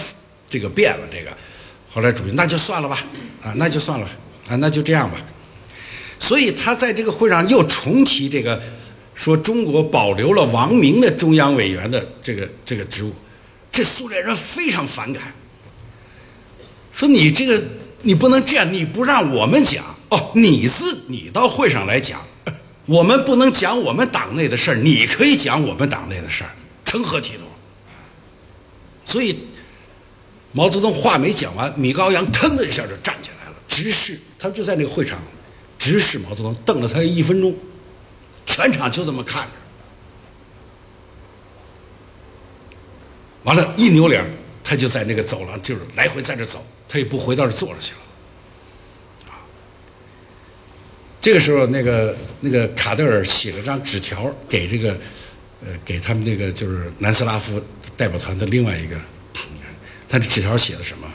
[0.49, 1.07] 这个变了。
[1.11, 1.35] 这个
[1.89, 3.03] 后来主席那就算了吧，
[3.41, 4.07] 啊那就算了
[4.49, 5.17] 啊那就这样吧。
[6.19, 8.61] 所以他在这个会上又重提这个，
[9.17, 13.13] 说中国保留了王明的中央委员的这个这个职务。
[13.71, 15.33] 这苏联人非常反感，
[16.93, 17.61] 说你这个
[18.01, 22.21] 你不能这样，你不让我们讲哦，你是你到会上来讲，
[22.85, 26.51] 我们不能讲我们党内的事儿，你可以讲我们党内的事儿，
[26.85, 27.47] 成何体统？
[29.03, 29.37] 所以
[30.53, 35.19] 毛泽东话没讲完，米高扬腾的一下就站起来了，直视他就在那个会场
[35.77, 37.53] 直视毛泽东，瞪了他一分钟，
[38.47, 39.49] 全场就这么看着。
[43.43, 44.25] 完了，一扭脸，
[44.63, 47.99] 他就在那个走廊，就是来回在这走，他也不回到这坐着去了。
[49.31, 49.45] 啊，
[51.21, 54.97] 这个时候，那个那个卡德尔写了张纸条给这个
[55.61, 57.61] 呃给他们那个就是南斯拉夫
[57.95, 58.99] 代表团的另外一个，
[60.09, 61.07] 他这纸条写的什么？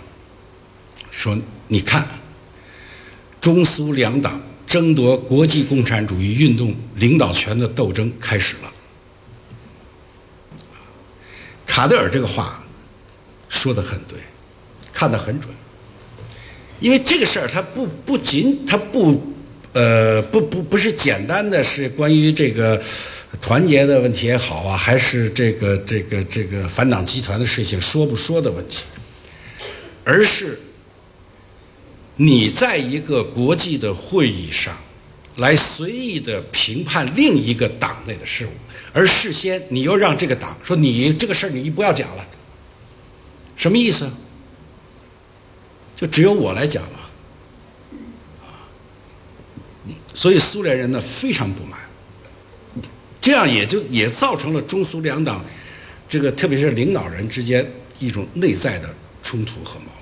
[1.10, 1.36] 说
[1.68, 2.08] 你看，
[3.42, 8.72] 中苏两党争夺国际共产主义运动领导权的斗争开始了。
[11.66, 12.62] 卡德尔这个话
[13.48, 14.18] 说的很对，
[14.92, 15.54] 看得很准，
[16.80, 19.34] 因为这个事儿它不不仅它不
[19.72, 22.82] 呃不不不是简单的是关于这个
[23.40, 28.84] 团结的问题也好啊，还是这个这个这个反党集团的事情说不说的问题，
[30.04, 30.58] 而是
[32.24, 34.76] 你在一个国际的会议上。
[35.36, 38.50] 来随意的评判另一个党内的事务，
[38.92, 42.26] 而事先你又让这个党说你这个事儿你不要讲了，
[43.56, 44.10] 什么意思？
[45.96, 47.10] 就只有我来讲了，
[50.12, 51.80] 所以苏联人呢非常不满，
[53.22, 55.42] 这样也就也造成了中苏两党
[56.10, 59.86] 这个特别是领导人之间一种内在的冲突和矛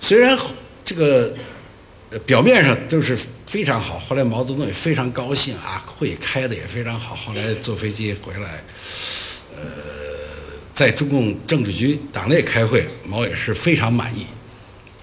[0.00, 0.38] 虽然
[0.84, 1.34] 这个。
[2.24, 7.14] 表面上都是非常好，后来毛泽东也非常高兴啊，会开的也非常好。
[7.14, 8.64] 后来坐飞机回来，
[9.54, 9.60] 呃，
[10.72, 14.26] 在中共政治局党内开会，毛也是非常满意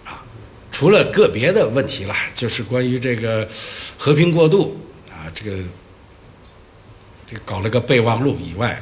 [0.04, 0.26] 啊。
[0.72, 3.48] 除了个别的问题了，就是关于这个
[4.00, 4.76] 和平过渡
[5.12, 5.58] 啊，这个
[7.28, 8.82] 这个搞了个备忘录以外，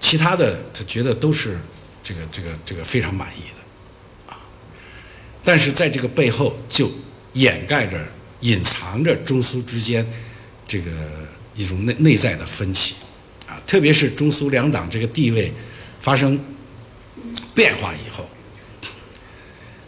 [0.00, 1.58] 其他的他觉得都是
[2.02, 3.59] 这个这个这个非常满意的。
[5.44, 6.90] 但是在这个背后就。
[7.32, 7.96] 掩盖着、
[8.40, 10.04] 隐藏着中苏之间
[10.66, 10.90] 这个
[11.54, 12.96] 一种内内在的分歧
[13.46, 15.52] 啊，特别是中苏两党这个地位
[16.00, 16.44] 发生
[17.54, 18.28] 变化以后，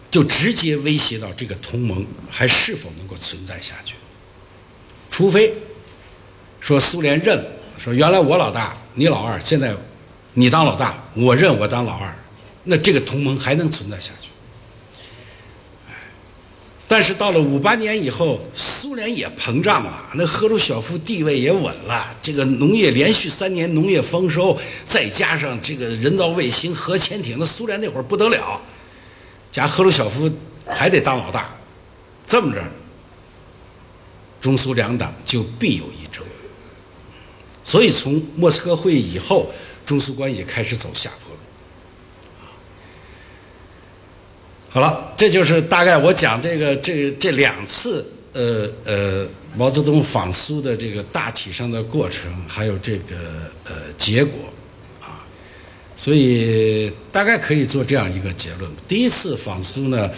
[0.08, 3.94] 就直接威胁到这个同盟还是否能够存在下去。
[5.10, 5.52] 除非
[6.60, 7.44] 说苏联认了
[7.76, 9.74] 说原来我老大你老二，现在
[10.34, 12.16] 你当老大，我认我当老二，
[12.62, 14.28] 那这个同盟还能存在下去。
[16.88, 28.60] 但是到了五八年以后，苏联也膨胀了，那赫鲁晓夫地位也稳了，这个农业连续三年农业丰收，再加上这个人造卫星、核潜艇，那苏联那会儿不得了，
[29.50, 30.30] 加赫鲁晓夫
[30.66, 31.48] 还得当老大，
[32.26, 32.62] 这么着，
[34.42, 36.22] 中苏两党就必有一争。
[37.64, 39.50] 所以从莫斯科会议以后，
[39.86, 41.38] 中苏关系开始走下坡路。
[44.72, 53.16] 好了，这就是大概我讲这个这这两次呃呃毛泽东访苏的这个大体上的过程，还有这个
[53.64, 54.32] 呃结果
[54.98, 55.20] 啊，
[55.94, 60.10] 所以大概可以做这样一个结论：第一次访苏呢，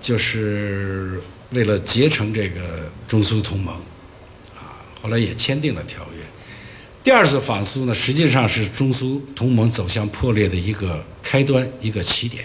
[0.00, 3.74] 就是为了结成这个中苏同盟
[4.54, 6.22] 啊，后来也签订了条约；
[7.02, 12.44] 第二次访苏呢，实际上是中苏同盟走向破裂的一个开端，一个起点。